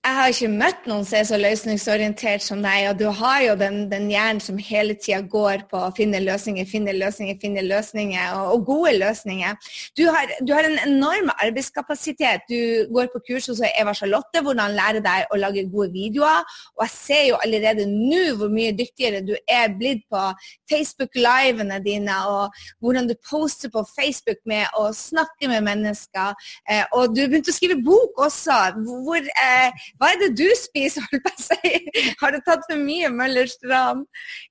jeg 0.00 0.16
har 0.16 0.30
ikke 0.32 0.48
møtt 0.48 0.86
noen 0.88 1.02
som 1.04 1.18
er 1.18 1.26
så 1.28 1.36
løsningsorientert 1.36 2.40
som 2.40 2.62
deg, 2.64 2.86
og 2.88 2.94
du 2.96 3.10
har 3.18 3.42
jo 3.44 3.56
den, 3.60 3.82
den 3.90 4.06
hjernen 4.08 4.38
som 4.40 4.56
hele 4.56 4.94
tida 4.96 5.18
går 5.28 5.66
på 5.68 5.76
å 5.76 5.90
finne 5.92 6.22
løsninger, 6.24 6.64
finne 6.70 6.94
løsninger, 6.96 7.36
finne 7.42 7.60
løsninger, 7.66 8.30
og, 8.38 8.54
og 8.54 8.64
gode 8.70 8.94
løsninger. 8.96 9.58
Du 10.00 10.06
har, 10.08 10.32
du 10.40 10.54
har, 10.56 10.64
en 10.64 10.78
enorm 10.86 11.28
arbeidskapasitet. 11.34 12.48
Du 12.48 12.88
går 12.94 13.10
på 13.12 13.20
kurs 13.26 13.50
hos 13.52 13.60
Eva 13.68 13.92
Charlotte, 13.98 14.40
hvordan 14.46 14.72
lære 14.78 15.02
deg 15.04 15.34
å 15.34 15.40
lage 15.42 15.66
gode 15.68 15.90
videoer. 15.92 16.48
Og 16.78 16.86
jeg 16.86 16.94
ser 16.94 17.22
jo 17.28 17.36
allerede 17.44 17.84
nå 17.90 18.22
hvor 18.40 18.56
mye 18.56 18.72
dyktigere 18.80 19.20
du 19.26 19.34
er 19.36 19.76
blitt 19.76 20.06
på 20.08 20.24
Facebook-livene 20.72 21.76
dine, 21.84 22.16
og 22.24 22.56
hvordan 22.80 23.12
du 23.12 23.18
poster 23.20 23.68
på 23.68 23.84
Facebook 23.92 24.40
med 24.48 24.64
å 24.80 24.88
snakke 24.96 25.52
med 25.52 25.68
mennesker. 25.68 26.32
Eh, 26.64 26.88
og 26.96 27.12
du 27.12 27.26
begynte 27.26 27.52
å 27.52 27.60
skrive 27.60 27.76
bok 27.84 28.24
også. 28.30 28.58
hvor 28.80 29.20
eh, 29.20 29.89
hva 29.98 30.12
er 30.12 30.20
det 30.22 30.30
du 30.38 30.46
spiser, 30.58 31.04
holdt 31.10 31.26
på 31.26 31.32
å 31.32 31.42
si? 31.42 31.72
Har 32.20 32.34
du 32.34 32.38
tatt 32.46 32.62
for 32.68 32.78
mye 32.80 33.10
Møllers 33.14 33.56
tran? 33.62 34.04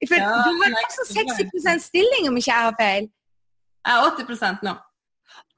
For 0.04 0.18
ja, 0.18 0.28
du 0.28 0.62
har 0.64 0.78
også 0.84 1.08
60 1.14 1.88
stilling, 1.88 2.30
om 2.30 2.38
ikke 2.40 2.52
jeg 2.52 2.68
har 2.68 2.78
feil? 2.80 3.10
Jeg 3.88 3.96
er 3.96 4.22
80 4.26 4.64
nå. 4.68 4.76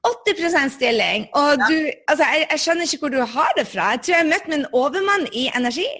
80 0.02 0.70
stilling. 0.76 1.28
Og 1.38 1.50
ja. 1.58 1.66
du, 1.68 1.76
altså, 2.08 2.24
jeg, 2.24 2.46
jeg, 2.50 2.60
skjønner 2.64 2.88
ikke 2.88 3.02
hvor 3.04 3.14
du 3.14 3.20
har 3.34 3.52
det 3.58 3.66
fra. 3.70 3.90
Jeg 3.94 4.02
tror 4.02 4.14
jeg 4.14 4.24
har 4.24 4.32
møtt 4.32 4.48
med 4.48 4.58
en 4.58 4.70
overmann 4.72 5.28
i 5.32 5.44
energi. 5.56 5.90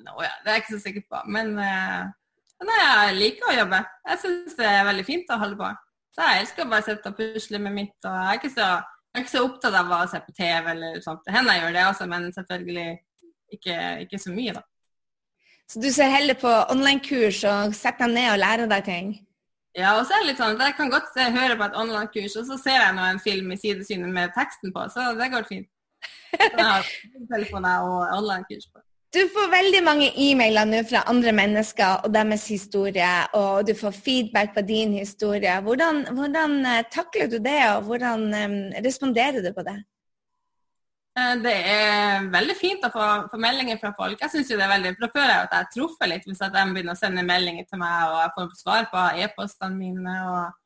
Nå, 0.00 0.14
ja, 0.24 0.32
det 0.40 0.48
er 0.48 0.56
jeg 0.56 0.64
ikke 0.64 0.76
så 0.78 0.82
sikker 0.86 1.04
på. 1.12 1.20
Men 1.36 1.52
uh, 1.58 2.08
nei, 2.64 2.78
jeg 2.80 3.18
liker 3.18 3.50
å 3.50 3.58
jobbe. 3.58 3.82
Jeg 4.08 4.22
syns 4.24 4.56
det 4.60 4.70
er 4.70 4.88
veldig 4.88 5.06
fint 5.08 5.34
å 5.34 5.40
holde 5.42 5.60
på. 5.60 5.68
Så 6.16 6.26
jeg 6.26 6.44
elsker 6.44 6.64
å 6.64 6.70
bare 6.72 6.86
sitte 6.88 7.12
og 7.12 7.20
pusle 7.20 7.60
med 7.62 7.76
mitt. 7.76 7.98
og 8.04 8.14
jeg 8.16 8.30
er 8.30 8.40
ikke 8.40 8.54
så 8.56 8.70
jeg 9.10 9.18
er 9.18 9.24
ikke 9.24 9.32
så 9.32 9.40
opptatt 9.42 9.74
av 9.74 9.88
å 9.90 10.00
se 10.06 10.20
på 10.22 10.32
TV 10.36 10.68
eller 10.70 11.00
sånt. 11.02 11.24
Det 11.26 11.32
hender 11.34 11.56
jeg 11.56 11.64
gjør 11.64 11.72
det 11.74 11.86
også, 11.88 12.06
men 12.10 12.28
selvfølgelig 12.34 12.90
ikke, 13.56 13.78
ikke 14.04 14.20
så 14.22 14.34
mye, 14.34 14.52
da. 14.54 14.62
Så 15.70 15.82
du 15.82 15.88
ser 15.94 16.10
heller 16.10 16.38
på 16.38 16.50
online-kurs 16.70 17.40
og 17.46 17.74
setter 17.78 18.06
deg 18.06 18.14
ned 18.14 18.28
og 18.32 18.40
lærer 18.42 18.70
deg 18.70 18.86
ting? 18.86 19.10
Ja, 19.78 19.96
og 19.98 20.06
så 20.06 20.14
er 20.14 20.22
det 20.22 20.32
litt 20.32 20.40
sånn 20.40 20.62
jeg 20.62 20.76
kan 20.78 20.90
godt 20.90 21.10
se, 21.14 21.26
høre 21.34 21.58
på 21.58 21.66
et 21.66 21.76
online-kurs, 21.78 22.36
og 22.38 22.46
så 22.48 22.58
ser 22.58 22.78
jeg 22.78 22.94
nå 22.96 23.04
en 23.06 23.22
film 23.22 23.50
i 23.54 23.58
sidesynet 23.58 24.14
med 24.14 24.34
teksten 24.34 24.74
på, 24.74 24.86
så 24.94 25.10
det 25.18 25.30
går 25.34 25.46
fint. 25.50 25.70
Så 26.30 26.46
jeg 26.46 26.66
har 26.66 26.90
telefoner 27.34 27.86
og 27.86 28.16
online-kurs 28.18 28.70
på. 28.70 28.82
Du 29.10 29.20
får 29.34 29.48
veldig 29.50 29.78
mange 29.82 30.08
e-mailer 30.22 30.68
nå 30.70 30.80
fra 30.86 31.00
andre 31.10 31.32
mennesker 31.34 32.04
og 32.06 32.12
deres 32.14 32.44
historie, 32.46 33.08
og 33.34 33.66
du 33.66 33.72
får 33.74 33.96
feedback 34.04 34.52
på 34.54 34.62
din 34.68 34.92
historie. 34.94 35.56
Hvordan, 35.66 36.04
hvordan 36.14 36.60
eh, 36.62 36.84
takler 36.94 37.26
du 37.32 37.40
det, 37.42 37.58
og 37.72 37.88
hvordan 37.88 38.28
um, 38.30 38.54
responderer 38.86 39.42
du 39.42 39.50
på 39.56 39.64
det? 39.66 39.74
Eh, 41.18 41.34
det 41.42 41.56
er 41.72 42.30
veldig 42.30 42.56
fint 42.60 42.86
å 42.86 42.92
få, 42.94 43.10
få 43.32 43.42
meldinger 43.42 43.82
fra 43.82 43.90
folk. 43.98 44.22
Jeg 44.22 44.30
synes 44.36 44.54
jo 44.54 44.60
det 44.60 44.68
er 44.68 44.74
veldig, 44.76 44.94
for 44.94 45.06
Da 45.08 45.12
føler 45.18 45.34
jeg 45.34 45.48
at 45.48 45.58
jeg 45.58 45.70
truffer 45.74 46.12
litt 46.14 46.30
hvis 46.30 46.46
de 46.46 46.64
begynner 46.70 46.94
å 46.94 47.02
sende 47.02 47.26
meldinger 47.26 47.66
til 47.66 47.82
meg, 47.82 48.14
og 48.14 48.18
jeg 48.22 48.34
får 48.38 48.56
svar 48.62 48.90
på 48.94 49.06
e-postene 49.26 49.80
mine. 49.82 50.18
og 50.30 50.56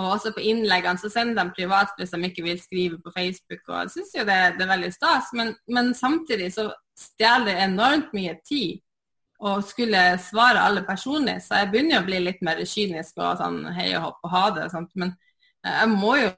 og 0.00 0.06
også 0.14 0.30
på 0.32 0.40
innleggene 0.48 0.98
så 0.98 1.10
sender 1.12 1.36
de 1.36 1.52
privat 1.52 1.90
hvis 1.98 2.14
de 2.14 2.24
ikke 2.24 2.42
vil 2.46 2.60
skrive 2.60 2.98
på 3.04 3.12
Facebook. 3.12 3.60
og 3.68 3.74
Jeg 3.82 3.90
syns 3.94 4.14
jo 4.16 4.24
det, 4.24 4.38
det, 4.56 4.64
er 4.64 4.70
veldig 4.70 4.92
stas, 4.94 5.28
men, 5.36 5.52
men 5.68 5.92
samtidig 5.94 6.48
så 6.54 6.70
stjeler 6.98 7.62
enormt 7.64 8.12
mye 8.16 8.34
tid 8.46 8.80
og 9.42 9.64
skulle 9.66 10.00
svare 10.22 10.62
alle 10.62 10.84
personlig. 10.86 11.40
Så 11.42 11.58
jeg 11.58 11.70
begynner 11.72 12.02
å 12.02 12.06
bli 12.06 12.20
litt 12.22 12.42
mer 12.46 12.60
kynisk 12.68 13.18
og 13.18 13.40
sånn 13.40 13.64
hei 13.74 13.88
og 13.96 14.04
hopp 14.06 14.28
og 14.28 14.34
ha 14.36 14.42
det. 14.58 14.66
Sånt. 14.70 14.92
Men 14.98 15.14
jeg 15.66 15.88
må 15.90 16.14
jo, 16.20 16.28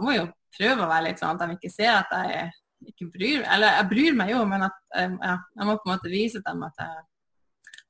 må 0.00 0.16
jo, 0.16 0.28
prøve 0.56 0.86
å 0.86 0.88
være 0.88 1.10
litt 1.10 1.20
sånn 1.20 1.36
at 1.36 1.42
de 1.42 1.56
ikke 1.58 1.68
ser 1.68 1.98
at 1.98 2.14
jeg 2.16 2.46
ikke 2.88 3.10
bryr 3.12 3.42
meg. 3.42 3.50
Eller 3.58 3.74
jeg 3.74 3.88
bryr 3.90 4.16
meg 4.16 4.32
jo, 4.32 4.38
men 4.48 4.64
at 4.64 4.78
ja, 4.96 5.34
jeg 5.36 5.68
må 5.68 5.74
på 5.76 5.90
en 5.90 5.92
måte 5.92 6.12
vise 6.12 6.40
dem 6.46 6.62
at 6.64 6.80
jeg, 6.80 7.02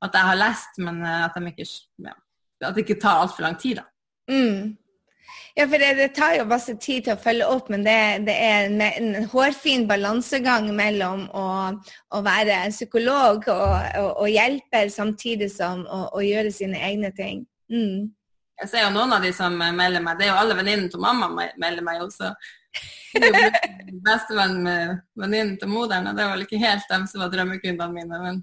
at 0.03 0.17
jeg 0.19 0.29
har 0.29 0.39
lest, 0.41 0.81
men 0.83 0.99
at, 1.07 1.37
de 1.37 1.53
ikke, 1.53 1.67
ja, 2.03 2.17
at 2.67 2.75
det 2.75 2.83
ikke 2.83 2.99
tar 3.01 3.21
altfor 3.23 3.47
lang 3.47 3.55
tid. 3.61 3.79
da. 3.79 3.87
Mm. 4.27 4.75
Ja, 5.57 5.65
for 5.65 5.81
det, 5.81 5.93
det, 5.97 6.07
tar 6.13 6.35
jo 6.37 6.45
masse 6.45 6.75
tid 6.77 7.07
til 7.07 7.15
å 7.15 7.21
følge 7.21 7.47
opp, 7.49 7.71
men 7.73 7.85
det, 7.85 7.97
det 8.27 8.35
er 8.45 8.67
en, 8.67 8.81
en, 8.85 9.29
hårfin 9.31 9.87
balansegang 9.89 10.67
mellom 10.77 11.23
å, 11.33 11.47
å 12.13 12.21
være 12.25 12.59
psykolog 12.69 13.47
og, 13.49 13.73
og, 13.97 14.11
og, 14.11 14.27
hjelper 14.29 14.91
samtidig 14.93 15.49
som 15.55 15.81
å, 15.89 16.03
å 16.13 16.21
gjøre 16.21 16.53
sine 16.53 16.77
egne 16.89 17.09
ting. 17.17 17.41
Mm. 17.73 18.11
Jeg 18.61 18.69
ser 18.69 18.85
jo 18.85 18.93
noen 18.93 19.17
av 19.17 19.25
de 19.25 19.33
som 19.33 19.57
melder 19.57 20.01
meg, 20.01 20.19
det 20.19 20.27
er 20.27 20.31
jo 20.35 20.39
alle 20.43 20.57
venninnene 20.57 20.93
til 20.93 21.01
mamma 21.01 21.29
melder 21.33 21.83
meg 21.85 22.05
også. 22.05 22.31
Bestevennen 23.17 24.61
med 24.65 24.95
venninnen 25.17 25.57
til 25.57 25.69
moderen, 25.71 26.09
og 26.09 26.17
det 26.17 26.25
var 26.25 26.35
vel 26.35 26.45
ikke 26.45 26.61
helt 26.61 26.85
dem 26.89 27.05
som 27.09 27.23
var 27.23 27.33
drømmekundene 27.33 27.93
mine. 27.93 28.21
men 28.23 28.41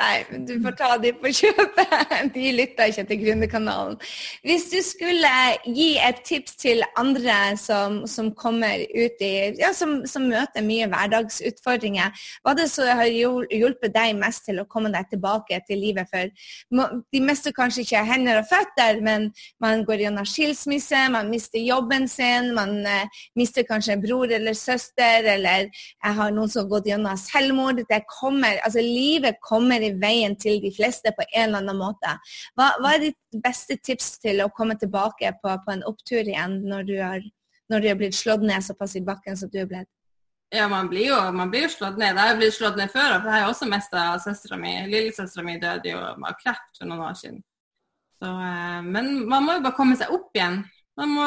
Nei, 0.00 0.24
men 0.30 0.46
du 0.48 0.54
får 0.64 0.76
ta 0.78 0.88
de 1.00 1.10
på 1.12 1.30
kjøpet. 1.36 1.90
De 2.34 2.52
lytter 2.54 2.88
ikke 2.88 3.02
til 3.08 3.18
Gründerkanalen. 3.20 3.98
Hvis 4.46 4.68
du 4.72 4.78
skulle 4.84 5.32
gi 5.66 5.90
et 6.00 6.22
tips 6.24 6.56
til 6.62 6.80
andre 6.98 7.36
som, 7.60 7.98
som 8.08 8.30
kommer 8.36 8.80
ut 8.80 9.24
i 9.24 9.32
ja, 9.60 9.74
som, 9.76 9.98
som, 10.08 10.24
møter 10.30 10.64
mye 10.64 10.86
hverdagsutfordringer, 10.88 12.14
hva 12.40 12.54
er 12.54 12.60
det 12.60 12.68
som 12.72 12.88
har 13.00 13.10
hjulpet 13.10 13.92
deg 13.92 14.16
mest 14.20 14.46
til 14.48 14.62
å 14.62 14.66
komme 14.70 14.92
deg 14.94 15.10
tilbake 15.10 15.60
til 15.68 15.82
livet? 15.82 16.08
For 16.08 16.32
de 16.32 17.22
mister 17.24 17.54
kanskje 17.56 17.84
ikke 17.84 18.04
hender 18.08 18.40
og 18.40 18.48
føtter, 18.48 19.02
men 19.04 19.28
man 19.60 19.84
går 19.88 20.06
gjennom 20.06 20.28
skilsmisse, 20.28 21.02
man 21.12 21.28
mister 21.32 21.60
jobben 21.60 22.08
sin, 22.08 22.54
man 22.56 22.78
uh, 22.86 23.20
mister 23.36 23.68
kanskje 23.68 23.98
en 23.98 24.04
bror 24.06 24.32
eller 24.32 24.56
søster, 24.56 25.28
eller 25.34 25.68
jeg 25.68 26.18
har 26.22 26.32
noen 26.32 26.48
som 26.48 26.64
har 26.64 26.72
gått 26.72 26.88
gjennom 26.92 27.20
selvmord. 27.20 27.84
Det 27.90 28.02
kommer, 28.08 28.62
altså 28.64 28.80
Livet 28.80 29.40
kommer 29.44 29.82
i 29.84 29.89
veien 29.98 30.36
til 30.40 30.60
de 30.62 30.72
fleste 30.74 31.12
på 31.16 31.26
en 31.28 31.48
eller 31.48 31.62
annen 31.62 31.78
måte. 31.80 32.16
Hva, 32.58 32.72
hva 32.80 32.94
er 32.96 33.06
ditt 33.08 33.40
beste 33.44 33.78
tips 33.82 34.18
til 34.22 34.42
å 34.44 34.50
komme 34.54 34.76
tilbake 34.80 35.32
på, 35.42 35.54
på 35.64 35.74
en 35.74 35.86
opptur 35.88 36.22
igjen 36.22 36.60
når 36.68 36.86
du, 36.88 36.96
har, 37.02 37.24
når 37.72 37.82
du 37.82 37.88
har 37.92 37.98
blitt 38.00 38.18
slått 38.18 38.44
ned 38.46 38.64
såpass 38.66 38.98
i 38.98 39.04
bakken 39.06 39.38
som 39.38 39.52
du 39.52 39.60
er 39.62 39.70
blitt? 39.70 39.90
Ja, 40.50 40.66
man 40.68 40.88
blir, 40.90 41.06
jo, 41.12 41.18
man 41.32 41.50
blir 41.50 41.68
slått 41.70 41.98
ned. 42.00 42.16
Jeg 42.16 42.32
har 42.32 42.38
blitt 42.38 42.56
slått 42.56 42.78
ned 42.78 42.90
før, 42.90 43.20
for 43.20 43.30
jeg 43.30 43.42
har 43.44 43.52
også 43.52 43.68
mista 43.70 44.08
søstera 44.18 44.58
mi. 44.58 44.72
Lillesøstera 44.90 45.44
mi 45.46 45.54
døde 45.62 45.92
jo 45.92 46.00
av 46.02 46.34
kreft 46.40 46.80
for 46.80 46.90
noen 46.90 47.04
år 47.06 47.14
siden. 47.20 47.38
Så, 48.18 48.30
eh, 48.30 48.80
men 48.82 49.12
man 49.30 49.46
må 49.46 49.54
jo 49.56 49.64
bare 49.64 49.76
komme 49.78 49.94
seg 49.96 50.10
opp 50.16 50.34
igjen. 50.34 50.64
Må, 51.00 51.26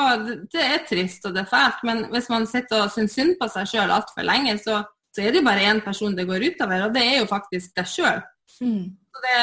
det 0.54 0.62
er 0.62 0.84
trist 0.86 1.23
og 1.26 1.34
det 1.34 1.45
er 1.45 1.49
fælt, 1.49 1.80
men 1.88 2.04
hvis 2.12 2.28
man 2.30 2.43
sitter 2.45 2.84
og 2.84 2.91
syns 2.93 3.15
synd 3.15 3.39
på 3.39 3.47
seg 3.49 3.71
sjøl 3.71 3.93
altfor 3.95 4.28
lenge, 4.28 4.58
så, 4.62 4.84
så, 5.15 5.23
er 5.23 5.32
det 5.32 5.41
jo 5.41 5.47
bare 5.47 5.65
én 5.71 5.82
person 5.82 6.13
det 6.13 6.28
går 6.30 6.45
utover, 6.52 6.84
og 6.86 6.93
det 6.93 7.06
er 7.08 7.15
jo 7.21 7.30
faktisk 7.32 7.73
deg 7.80 7.89
sjøl. 7.89 8.19
Mm. 8.62 8.92
Så 9.13 9.24
det, 9.24 9.39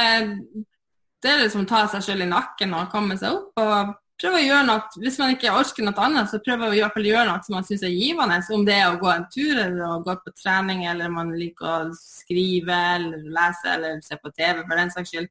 det 1.23 1.33
er 1.33 1.43
liksom 1.45 1.65
å 1.65 1.71
ta 1.71 1.87
seg 1.91 2.05
selv 2.07 2.27
i 2.27 2.31
nakken 2.31 2.77
og 2.77 2.93
komme 2.93 3.19
seg 3.21 3.35
opp. 3.37 3.59
og 3.61 3.97
prøve 4.21 4.41
å 4.41 4.45
gjøre 4.45 4.67
noe, 4.69 5.01
Hvis 5.01 5.19
man 5.21 5.35
ikke 5.35 5.53
orker 5.57 5.87
noe 5.87 6.05
annet, 6.05 6.31
så 6.31 6.41
prøve 6.45 6.69
å 6.69 6.77
i 6.77 6.81
hvert 6.83 6.97
fall 6.97 7.09
gjøre 7.09 7.27
noe 7.29 7.45
som 7.47 7.57
man 7.57 7.67
syns 7.67 7.85
er 7.87 7.95
givende. 7.95 8.41
Om 8.57 8.65
det 8.69 8.77
er 8.77 8.89
å 8.91 9.01
gå 9.01 9.11
en 9.13 9.27
tur 9.33 9.53
eller 9.57 9.85
å 9.87 10.01
gå 10.05 10.17
på 10.25 10.33
trening, 10.37 10.85
eller 10.91 11.13
man 11.13 11.33
liker 11.37 11.69
å 11.71 11.93
skrive 11.97 12.79
eller 12.97 13.29
lese 13.37 13.77
eller 13.77 14.01
se 14.05 14.19
på 14.21 14.33
TV 14.37 14.63
for 14.63 14.77
den 14.77 14.93
saks 14.95 15.15
skyld. 15.15 15.31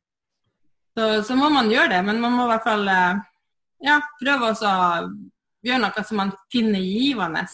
Så, 0.98 1.10
så, 1.28 1.36
må 1.38 1.52
man 1.54 1.70
gjøre 1.72 1.94
det, 1.94 2.04
men 2.04 2.22
man 2.22 2.34
må 2.36 2.48
i 2.48 2.52
hvert 2.52 2.66
fall 2.66 2.88
eh, 2.92 3.20
ja, 3.86 4.00
prøve 4.20 4.50
å 4.52 4.74
gjøre 5.64 5.82
noe 5.86 6.06
som 6.08 6.20
man 6.24 6.34
finner 6.52 6.82
givende. 6.82 7.46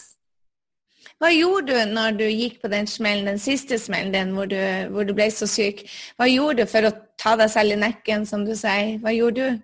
Hva 1.16 1.30
gjorde 1.32 1.72
du 1.72 1.92
når 1.96 2.16
du 2.18 2.26
gikk 2.28 2.58
på 2.60 2.68
den 2.68 2.88
smellen, 2.90 3.30
den 3.30 3.38
siste 3.40 3.78
smellen 3.80 4.12
din, 4.12 4.34
hvor 4.36 4.48
du, 4.50 4.58
hvor 4.92 5.06
du 5.08 5.14
ble 5.16 5.30
så 5.32 5.48
syk? 5.48 5.86
Hva 6.20 6.28
gjorde 6.28 6.66
du 6.66 6.68
for 6.68 6.84
å 6.84 6.92
ta 7.16 7.32
deg 7.40 7.48
selv 7.54 7.72
i 7.72 7.78
nekken, 7.80 8.26
som 8.28 8.44
du 8.44 8.52
sier? 8.52 8.98
Hva 9.00 9.14
gjorde 9.16 9.46
du? 9.46 9.62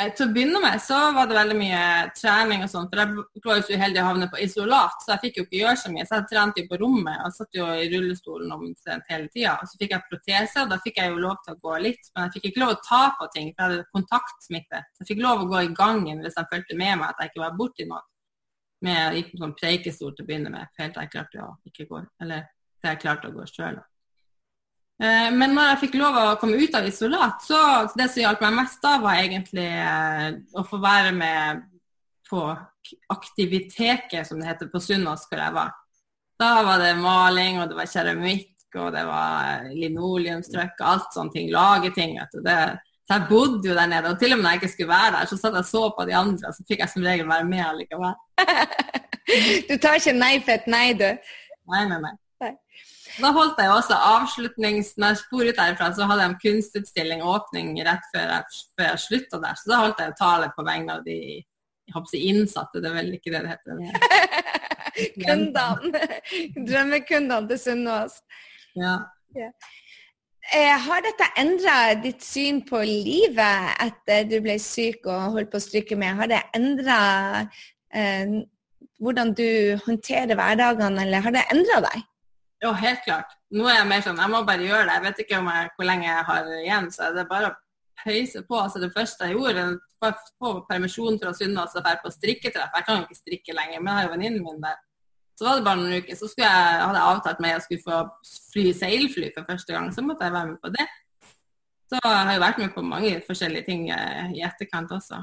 Eh, 0.00 0.10
til 0.16 0.26
å 0.26 0.32
begynne 0.34 0.60
med 0.62 0.82
så 0.82 0.98
var 1.14 1.28
det 1.30 1.36
veldig 1.36 1.56
mye 1.60 1.84
trening 2.16 2.64
og 2.66 2.72
sånt. 2.72 2.90
For 2.90 3.04
jeg 3.04 3.46
var 3.46 3.60
jo 3.60 3.64
så 3.68 3.78
uheldig 3.78 4.02
å 4.02 4.08
havne 4.08 4.28
på 4.32 4.42
isolat, 4.42 4.98
så 5.04 5.14
jeg 5.14 5.22
fikk 5.28 5.38
jo 5.38 5.46
ikke 5.46 5.60
gjøre 5.60 5.80
så 5.84 5.94
mye. 5.94 6.08
Så 6.08 6.18
jeg 6.18 6.28
trente 6.32 6.64
jo 6.64 6.70
på 6.72 6.80
rommet 6.82 7.22
og 7.22 7.38
satt 7.38 7.58
jo 7.60 7.70
i 7.70 7.88
rullestolen 7.94 8.54
omtrent 8.58 9.14
hele 9.14 9.30
tida. 9.30 9.56
Og 9.62 9.70
så 9.70 9.78
fikk 9.78 9.94
jeg 9.94 10.08
protese, 10.10 10.64
og 10.64 10.74
da 10.74 10.82
fikk 10.82 11.02
jeg 11.02 11.14
jo 11.14 11.22
lov 11.22 11.38
til 11.44 11.54
å 11.54 11.60
gå 11.68 11.80
litt. 11.86 12.14
Men 12.16 12.26
jeg 12.26 12.38
fikk 12.38 12.50
ikke 12.50 12.64
lov 12.64 12.74
å 12.74 12.82
ta 12.86 13.02
på 13.20 13.30
ting, 13.36 13.54
for 13.54 13.62
jeg 13.62 13.76
hadde 13.76 13.90
kontaktsmitte. 13.94 14.82
Så 14.90 15.04
jeg 15.04 15.12
fikk 15.12 15.26
lov 15.26 15.44
å 15.44 15.50
gå 15.54 15.66
i 15.68 15.74
gangen 15.84 16.24
hvis 16.24 16.38
de 16.38 16.48
fulgte 16.50 16.82
med 16.82 16.98
meg 16.98 17.12
at 17.12 17.22
jeg 17.22 17.30
ikke 17.30 17.46
var 17.46 17.60
borti 17.62 17.86
noe 17.86 18.02
med 18.84 19.16
gikk 19.18 19.32
på 19.32 19.42
sånn 19.42 19.56
preikestol 19.58 20.14
til 20.14 20.24
å 20.24 20.28
begynne 20.28 20.52
med, 20.52 20.72
helt 20.80 20.96
til 20.96 21.04
jeg 21.04 21.12
klarte 21.14 21.44
å 21.44 21.54
ikke 21.68 21.88
gå. 21.90 22.02
Eller 22.24 22.46
til 22.80 22.92
jeg 22.92 23.02
klarte 23.04 23.30
å 23.30 23.34
gå 23.34 23.46
sjøl. 23.50 23.80
Eh, 25.00 25.28
men 25.32 25.54
når 25.56 25.72
jeg 25.72 25.82
fikk 25.86 25.98
lov 26.00 26.16
å 26.20 26.36
komme 26.40 26.60
ut 26.60 26.74
av 26.76 26.88
isolat, 26.88 27.40
så 27.44 27.60
det 27.96 28.10
som 28.10 28.22
hjalp 28.24 28.42
meg 28.44 28.58
mest 28.58 28.82
da, 28.84 28.98
var 29.00 29.20
egentlig 29.20 29.68
eh, 29.68 30.26
å 30.56 30.64
få 30.66 30.80
være 30.82 31.14
med 31.16 31.64
på 32.30 32.44
Aktiviteket, 33.12 34.26
som 34.26 34.40
det 34.40 34.48
heter 34.48 34.70
på 34.72 34.80
Sunnaas, 34.82 35.26
hvor 35.28 35.40
jeg 35.40 35.54
var. 35.54 35.74
Da 36.40 36.62
var 36.64 36.80
det 36.80 36.94
maling, 36.98 37.60
og 37.60 37.68
det 37.70 37.76
var 37.76 37.90
keramikk, 37.90 38.54
og 38.80 38.92
det 38.94 39.02
var 39.06 39.66
linoleumstrykk 39.74 40.80
alt 40.88 41.12
sånne 41.14 41.34
ting. 41.34 41.50
Lageting. 41.52 42.16
vet 42.18 42.32
du. 42.32 42.40
Det, 42.44 42.56
så 43.10 43.16
jeg 43.18 43.26
bodde 43.28 43.68
jo 43.68 43.74
der 43.74 43.86
nede. 43.90 44.10
Og 44.12 44.18
til 44.20 44.32
og 44.32 44.38
med 44.38 44.44
når 44.44 44.50
jeg 44.50 44.62
ikke 44.62 44.72
skulle 44.72 44.88
være 44.88 45.12
der, 45.16 45.26
så 45.26 45.36
satt 45.36 45.56
jeg 45.58 45.64
og 45.64 45.64
så 45.64 45.82
på 45.98 46.04
de 46.06 46.14
andre, 46.14 46.48
og 46.48 46.54
så 46.54 46.62
fikk 46.68 46.84
jeg 46.84 46.92
som 46.92 47.02
regel 47.02 47.26
være 47.28 47.46
med 47.48 47.64
allikevel. 47.66 48.14
du 49.68 49.74
tar 49.82 49.98
ikke 49.98 50.14
nei 50.14 50.36
for 50.44 50.54
et 50.54 50.68
nei, 50.70 50.92
du? 50.94 51.08
Nei, 51.74 51.80
nei, 51.90 51.98
nei. 52.04 52.12
nei. 52.44 52.52
Da 53.16 53.32
holdt 53.34 53.58
jeg 53.58 53.72
også 53.74 53.98
avslutnings... 54.12 54.92
Når 54.94 55.16
jeg 55.16 55.24
for 55.26 55.50
ut 55.50 55.58
derfra, 55.58 55.90
så 55.96 56.06
hadde 56.06 56.22
jeg 56.22 56.30
en 56.30 56.38
kunstutstilling 56.44 57.26
åpning 57.26 57.74
rett 57.88 58.06
før 58.14 58.30
jeg, 58.36 58.62
før 58.78 58.88
jeg 58.92 59.04
slutta 59.08 59.42
der. 59.42 59.58
Så 59.58 59.74
da 59.74 59.82
holdt 59.82 60.04
jeg 60.04 60.18
tale 60.22 60.52
på 60.54 60.66
vegne 60.70 61.00
av 61.00 61.02
de 61.10 61.18
jeg 61.90 61.96
håper 61.98 62.22
innsatte, 62.22 62.78
det 62.78 62.86
er 62.86 62.94
vel 62.94 63.14
ikke 63.16 63.32
det 63.34 63.40
det 63.42 63.56
heter. 63.56 63.78
Kundene. 65.26 66.04
Drømmekundene 66.68 67.50
til 67.50 67.58
Sunnaas. 67.58 68.20
Ja. 68.78 68.94
ja. 69.34 69.50
Eh, 70.50 70.78
har 70.82 71.02
dette 71.04 71.26
endra 71.38 71.74
ditt 72.02 72.24
syn 72.26 72.64
på 72.66 72.80
livet 72.82 73.74
etter 73.84 74.24
du 74.26 74.40
ble 74.42 74.56
syk 74.58 75.04
og 75.06 75.36
holdt 75.36 75.52
på 75.52 75.60
å 75.60 75.62
stryke 75.62 75.98
med? 75.98 76.16
Har 76.18 76.30
det 76.32 76.40
endra 76.58 76.96
eh, 77.94 78.40
hvordan 78.98 79.30
du 79.38 79.78
håndterer 79.84 80.34
hverdagene, 80.34 81.04
eller 81.04 81.22
har 81.22 81.36
det 81.36 81.44
endra 81.54 81.78
deg? 81.86 82.02
Ja, 82.64 82.72
helt 82.76 83.04
klart. 83.06 83.38
Nå 83.54 83.68
er 83.70 83.78
jeg 83.78 83.88
mer 83.92 84.02
sånn, 84.04 84.18
jeg 84.20 84.32
må 84.32 84.42
bare 84.48 84.66
gjøre 84.66 84.88
det. 84.88 84.96
Jeg 84.98 85.06
vet 85.06 85.22
ikke 85.22 85.38
jeg, 85.38 85.70
hvor 85.76 85.88
lenge 85.88 86.08
jeg 86.08 86.26
har 86.32 86.50
igjen, 86.58 86.90
så 86.92 87.12
det 87.14 87.22
er 87.22 87.30
bare 87.30 87.52
å 87.52 87.56
pøyse 88.02 88.42
på. 88.50 88.58
Altså, 88.58 88.82
det 88.82 88.90
første 88.96 89.30
jeg 89.30 89.38
gjorde, 89.38 89.68
var 90.02 90.18
å 90.18 90.28
få 90.34 90.52
permisjon 90.68 91.22
fra 91.22 91.32
Sunnaas 91.36 91.78
og 91.78 91.86
dra 91.86 91.94
på 92.02 92.12
strikketreff. 92.16 92.74
Jeg 92.74 92.88
kan 92.88 92.98
jo 92.98 93.06
ikke 93.06 93.22
strikke 93.22 93.56
lenger, 93.56 93.78
men 93.78 93.92
jeg 93.92 94.00
har 94.00 94.08
jo 94.08 94.14
venninnen 94.16 94.44
min 94.44 94.62
der. 94.66 94.82
Så 95.40 95.46
var 95.46 95.56
det 95.56 95.64
bare 95.64 95.80
noen 95.80 96.02
uker, 96.04 96.16
så 96.20 96.26
jeg, 96.36 96.48
hadde 96.52 96.98
jeg 96.98 97.10
avtalt 97.14 97.38
meg 97.40 97.54
at 97.54 97.54
jeg 97.54 97.64
skulle 97.64 97.84
få 97.86 98.40
fly 98.52 98.64
seilfly 98.76 99.30
for 99.32 99.46
første 99.48 99.72
gang. 99.72 99.86
Så 99.88 100.02
måtte 100.04 100.26
jeg 100.28 100.34
være 100.34 100.50
med 100.50 100.58
på 100.60 100.72
det. 100.74 100.84
Så 101.88 101.96
jeg 101.96 102.26
har 102.28 102.34
jo 102.36 102.42
vært 102.42 102.60
med 102.60 102.74
på 102.74 102.84
mange 102.84 103.14
forskjellige 103.24 103.64
ting 103.70 103.86
eh, 103.94 104.34
i 104.36 104.42
etterkant 104.44 104.92
også. 104.92 105.22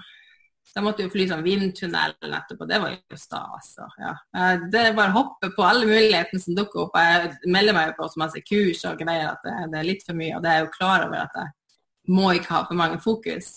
Så 0.65 0.80
jeg 0.80 0.88
måtte 0.88 1.06
jo 1.06 1.13
fly 1.13 1.27
sånn 1.30 1.45
vindtunnel 1.45 2.17
etterpå, 2.17 2.65
det 2.65 2.82
var 2.82 2.97
jo 2.97 3.21
stas. 3.21 3.69
Ja. 4.01 4.15
Eh, 4.41 4.65
det 4.73 4.82
er 4.88 4.97
bare 4.97 5.13
å 5.13 5.19
hoppe 5.19 5.53
på 5.53 5.69
alle 5.69 5.86
mulighetene 5.86 6.41
som 6.41 6.58
dukker 6.58 6.88
opp. 6.88 6.97
Jeg 6.97 7.53
melder 7.53 7.77
meg 7.77 7.93
på 7.99 8.10
så 8.10 8.25
masse 8.25 8.41
kurs 8.41 8.82
og 8.89 8.97
greier 9.06 9.36
at 9.36 9.45
det, 9.45 9.77
er 9.84 9.86
litt 9.93 10.01
for 10.10 10.17
mye. 10.17 10.34
Og 10.34 10.41
det 10.41 10.49
er 10.49 10.63
jeg 10.63 10.65
jo 10.65 10.75
klar 10.80 11.06
over 11.06 11.27
at 11.27 11.41
jeg 11.43 12.17
må 12.17 12.34
ikke 12.34 12.56
ha 12.56 12.65
for 12.65 12.82
mange 12.82 12.97
fokus. 13.06 13.51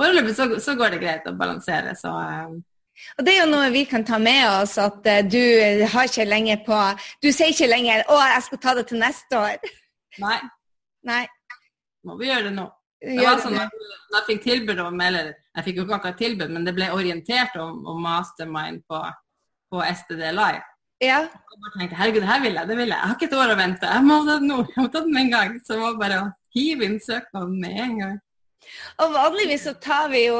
Foreløpig 0.00 0.32
så, 0.40 0.48
så 0.64 0.80
går 0.80 0.96
det 0.96 1.04
greit 1.04 1.28
å 1.28 1.36
balansere, 1.36 1.92
så 2.00 2.16
um... 2.48 2.62
og 3.18 3.26
Det 3.26 3.34
er 3.34 3.40
jo 3.42 3.50
noe 3.50 3.72
vi 3.74 3.84
kan 3.90 4.04
ta 4.06 4.18
med 4.22 4.44
oss, 4.48 4.76
at 4.78 5.06
uh, 5.06 5.20
du 5.26 5.40
har 5.92 6.08
ikke 6.08 6.28
lenger 6.28 6.62
på 6.66 6.78
Du 7.22 7.30
sier 7.32 7.50
ikke 7.52 7.70
lenger 7.70 8.04
'Å, 8.06 8.20
jeg 8.34 8.46
skal 8.48 8.62
ta 8.62 8.74
det 8.78 8.86
til 8.90 9.02
neste 9.02 9.40
år'. 9.40 9.74
Nei. 10.22 10.38
Nei. 11.04 11.24
Må 12.04 12.18
vi 12.20 12.30
gjøre 12.30 12.48
det 12.48 12.54
nå. 12.56 12.68
Det 13.04 13.20
var 13.20 13.40
sånn 13.42 13.58
at 13.60 13.72
jeg 14.14 14.24
fikk 14.28 14.44
tilbud 14.44 14.78
om, 14.80 15.00
eller 15.00 15.32
jeg 15.34 15.64
fikk 15.66 15.80
jo 15.80 15.84
ikke 15.84 15.96
akkurat 15.98 16.20
tilbud, 16.20 16.52
men 16.54 16.64
det 16.64 16.72
ble 16.76 16.86
orientert 16.94 17.56
om, 17.60 17.82
om 17.90 17.98
mastermind 18.04 18.84
på, 18.88 19.00
på, 19.72 19.82
STD 19.84 20.22
Live. 20.32 20.62
Ja. 21.04 21.20
Og 21.28 21.66
jeg 21.66 21.74
tenkte 21.74 21.98
herregud, 21.98 22.22
det 22.24 22.30
her 22.30 22.44
vil 22.44 22.56
jeg, 22.56 22.70
det 22.70 22.78
vil 22.78 22.88
jeg. 22.88 22.96
Jeg 22.96 23.10
har 23.10 23.18
ikke 23.18 23.28
et 23.28 23.36
år 23.42 23.52
å 23.52 23.58
vente. 23.58 23.90
Jeg 23.96 24.06
må 24.06 24.20
ta 24.24 24.38
den 24.38 24.48
nå. 24.48 24.60
Jeg 24.70 24.80
må 24.80 24.86
ta 24.88 25.02
det 25.04 25.12
med 25.12 25.22
en 25.24 25.32
gang. 25.34 25.56
Så 25.60 25.74
det 25.74 25.80
var 25.82 25.98
bare 26.00 26.20
å 26.22 26.30
hive 26.56 26.88
inn 26.88 26.96
søknaden 27.02 27.58
med 27.60 27.82
en 27.84 27.98
gang. 28.00 28.16
Og 29.02 29.12
Vanligvis 29.14 29.66
så 29.66 29.74
tar 29.82 30.08
vi 30.12 30.24
jo 30.26 30.38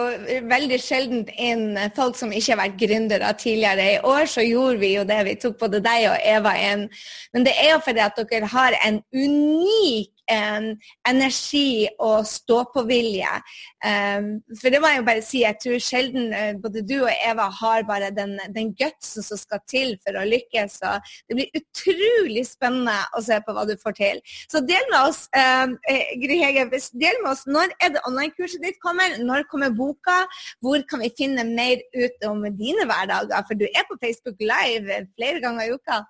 veldig 0.50 0.78
sjelden 0.82 1.24
inn 1.34 1.78
folk 1.96 2.18
som 2.18 2.32
ikke 2.32 2.54
har 2.54 2.60
vært 2.62 2.80
gründere 2.80 3.32
tidligere. 3.40 3.88
I 3.96 4.02
år 4.06 4.30
så 4.30 4.44
gjorde 4.46 4.78
vi 4.82 4.94
jo 4.94 5.04
det. 5.08 5.20
Vi 5.28 5.36
tok 5.42 5.58
både 5.60 5.82
deg 5.84 6.08
og 6.12 6.28
Eva 6.34 6.54
inn. 6.70 6.86
Men 7.34 7.46
det 7.48 7.56
er 7.58 7.72
jo 7.74 7.82
fordi 7.84 8.04
at 8.04 8.20
dere 8.30 8.50
har 8.54 8.78
en 8.86 9.00
unik 9.10 10.13
en 10.30 10.70
energi 11.08 11.86
og 12.02 12.24
stå-på-vilje. 12.28 13.30
Um, 13.84 14.28
for 14.60 14.72
det 14.72 14.80
må 14.80 14.90
jeg 14.90 15.00
jo 15.00 15.06
bare 15.08 15.24
si, 15.24 15.42
jeg 15.42 15.58
tror 15.62 15.82
sjelden 15.82 16.32
uh, 16.32 16.52
både 16.62 16.84
du 16.86 16.96
og 17.02 17.12
Eva 17.12 17.48
har 17.60 17.86
bare 17.88 18.12
den, 18.14 18.36
den 18.54 18.72
gutsen 18.78 19.26
som 19.26 19.40
skal 19.40 19.62
til 19.70 19.94
for 20.04 20.18
å 20.20 20.24
lykkes. 20.28 20.78
Og 20.88 21.12
det 21.28 21.38
blir 21.38 21.60
utrolig 21.60 22.46
spennende 22.48 22.96
å 23.16 23.22
se 23.24 23.40
på 23.44 23.56
hva 23.56 23.66
du 23.68 23.74
får 23.80 23.98
til. 24.00 24.22
Så 24.50 24.62
del 24.64 24.88
med 24.92 25.00
oss, 25.10 25.24
um, 25.36 25.76
Gry 26.22 26.40
Hege, 26.40 26.66
del 27.00 27.20
med 27.22 27.32
oss 27.34 27.44
når 27.50 27.74
er 27.82 27.94
det 27.94 28.04
online-kurset 28.08 28.64
ditt 28.64 28.80
kommer? 28.84 29.18
Når 29.20 29.46
kommer 29.50 29.74
boka? 29.74 30.22
Hvor 30.64 30.82
kan 30.88 31.04
vi 31.04 31.12
finne 31.16 31.44
mer 31.48 31.82
ut 31.96 32.26
om 32.28 32.42
dine 32.56 32.88
hverdager? 32.88 33.44
For 33.48 33.58
du 33.58 33.66
er 33.68 33.86
på 33.88 33.98
Facebook 34.02 34.40
Live 34.40 35.04
flere 35.14 35.40
ganger 35.44 35.68
i 35.68 35.74
uka. 35.74 36.02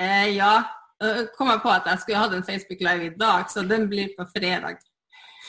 Eh, 0.00 0.36
ja, 0.36 0.54
kom 1.38 1.50
jeg 1.52 1.62
på 1.62 1.70
at 1.72 1.88
jeg 1.90 2.02
skulle 2.02 2.22
hatt 2.22 2.34
en 2.36 2.46
Facebook 2.46 2.82
Live 2.84 3.08
i 3.08 3.14
dag, 3.18 3.50
så 3.50 3.64
den 3.68 3.88
blir 3.90 4.12
på 4.18 4.26
fredag. 4.32 4.78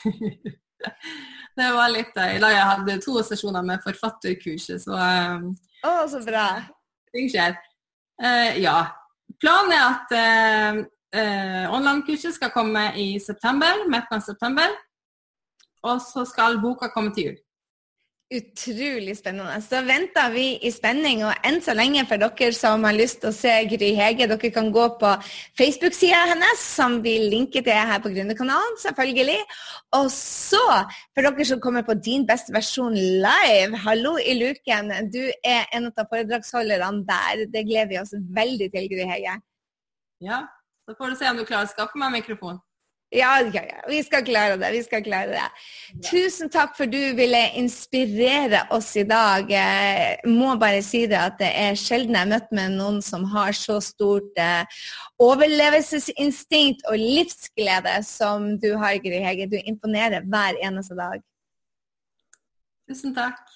det 1.60 1.70
var 1.76 1.94
litt 1.94 2.18
I 2.20 2.41
dag 2.41 2.54
jeg 2.54 2.72
hadde 2.72 2.98
to 3.04 3.22
sesjoner 3.26 3.65
med 3.65 3.84
forfatterkurset, 3.86 4.84
så 4.86 4.98
um, 4.98 5.54
Å, 5.86 5.94
så 6.10 6.22
bra. 6.26 6.48
Ting 7.13 7.30
skjer. 7.32 7.56
Uh, 8.22 8.58
ja. 8.62 8.80
Planen 9.41 9.74
er 9.76 9.86
at 9.86 10.13
uh, 10.15 10.82
uh, 11.18 11.63
online-kurset 11.76 12.38
skal 12.38 12.54
komme 12.56 12.88
i 13.02 13.15
september, 13.22 13.86
midten 13.91 14.18
av 14.18 14.26
september. 14.26 14.74
Og 15.86 16.02
så 16.02 16.26
skal 16.26 16.58
boka 16.63 16.89
komme 16.94 17.13
til 17.13 17.30
jul. 17.30 17.41
Utrolig 18.34 19.14
spennende. 19.20 19.60
Så 19.62 19.84
venter 19.86 20.32
vi 20.34 20.46
i 20.66 20.72
spenning. 20.74 21.20
Og 21.28 21.46
enn 21.46 21.60
så 21.62 21.76
lenge 21.78 22.02
for 22.10 22.18
dere 22.18 22.56
som 22.58 22.82
har 22.88 22.96
lyst 22.98 23.20
til 23.22 23.30
å 23.30 23.36
se 23.38 23.52
Gry 23.70 23.92
Hege, 24.00 24.26
dere 24.32 24.50
kan 24.54 24.72
gå 24.74 24.86
på 24.98 25.12
Facebook-sida 25.60 26.24
hennes, 26.32 26.64
som 26.80 26.98
vi 27.06 27.14
linker 27.30 27.62
til 27.62 27.78
her 27.78 28.02
på 28.02 28.10
Gründerkanalen, 28.16 28.80
selvfølgelig. 28.82 29.38
Og 30.00 30.10
så, 30.16 30.64
for 31.14 31.30
dere 31.30 31.46
som 31.52 31.62
kommer 31.62 31.86
på 31.86 31.94
din 32.02 32.26
beste 32.26 32.56
versjon 32.56 32.98
live, 32.98 33.78
hallo 33.86 34.18
i 34.18 34.34
luken. 34.42 34.90
Du 35.14 35.22
er 35.46 35.70
en 35.78 35.92
av 35.92 36.10
foredragsholderne 36.10 37.06
der. 37.06 37.46
Det 37.54 37.68
gleder 37.70 37.94
vi 37.94 38.02
oss 38.02 38.18
veldig 38.42 38.74
til, 38.74 38.90
Gry 38.90 39.06
Hege. 39.14 39.38
Ja, 40.26 40.48
så 40.90 40.98
får 40.98 41.14
du 41.14 41.22
se 41.22 41.30
om 41.30 41.38
du 41.38 41.46
klarer 41.46 41.70
å 41.70 41.76
skaffe 41.78 42.02
meg 42.02 42.24
mikrofon. 42.24 42.58
Ja, 43.13 43.39
ja, 43.54 43.62
ja, 43.62 43.82
vi 43.88 44.00
skal 44.04 44.26
klare 44.26 44.58
det. 44.58 44.72
Vi 44.74 44.82
skal 44.84 45.04
klare 45.06 45.30
det. 45.30 45.38
Ja. 45.38 45.50
Tusen 46.10 46.50
takk 46.52 46.74
for 46.78 46.89
du 46.89 47.13
ville 47.15 47.41
inspirere 47.60 48.63
oss 48.74 48.89
i 48.98 49.06
dag. 49.08 49.50
Jeg 49.52 50.18
må 50.28 50.56
bare 50.60 50.82
si 50.84 51.06
det 51.08 51.20
at 51.22 51.38
det 51.39 51.52
er 51.54 51.78
sjelden 51.80 52.18
jeg 52.18 52.26
har 52.26 52.32
møtt 52.34 52.50
med 52.56 52.76
noen 52.80 53.00
som 53.06 53.28
har 53.32 53.54
så 53.56 53.78
stort 53.84 54.41
eh, 54.41 54.65
overlevelsesinstinkt 55.22 56.84
og 56.89 56.98
livsglede 57.00 58.00
som 58.08 58.56
du 58.60 58.74
har, 58.82 58.98
Gry 59.06 59.22
Hege. 59.24 59.48
Du 59.54 59.60
imponerer 59.62 60.26
hver 60.26 60.60
eneste 60.65 60.98
dag. 60.98 61.22
Tusen 62.89 63.15
takk. 63.15 63.55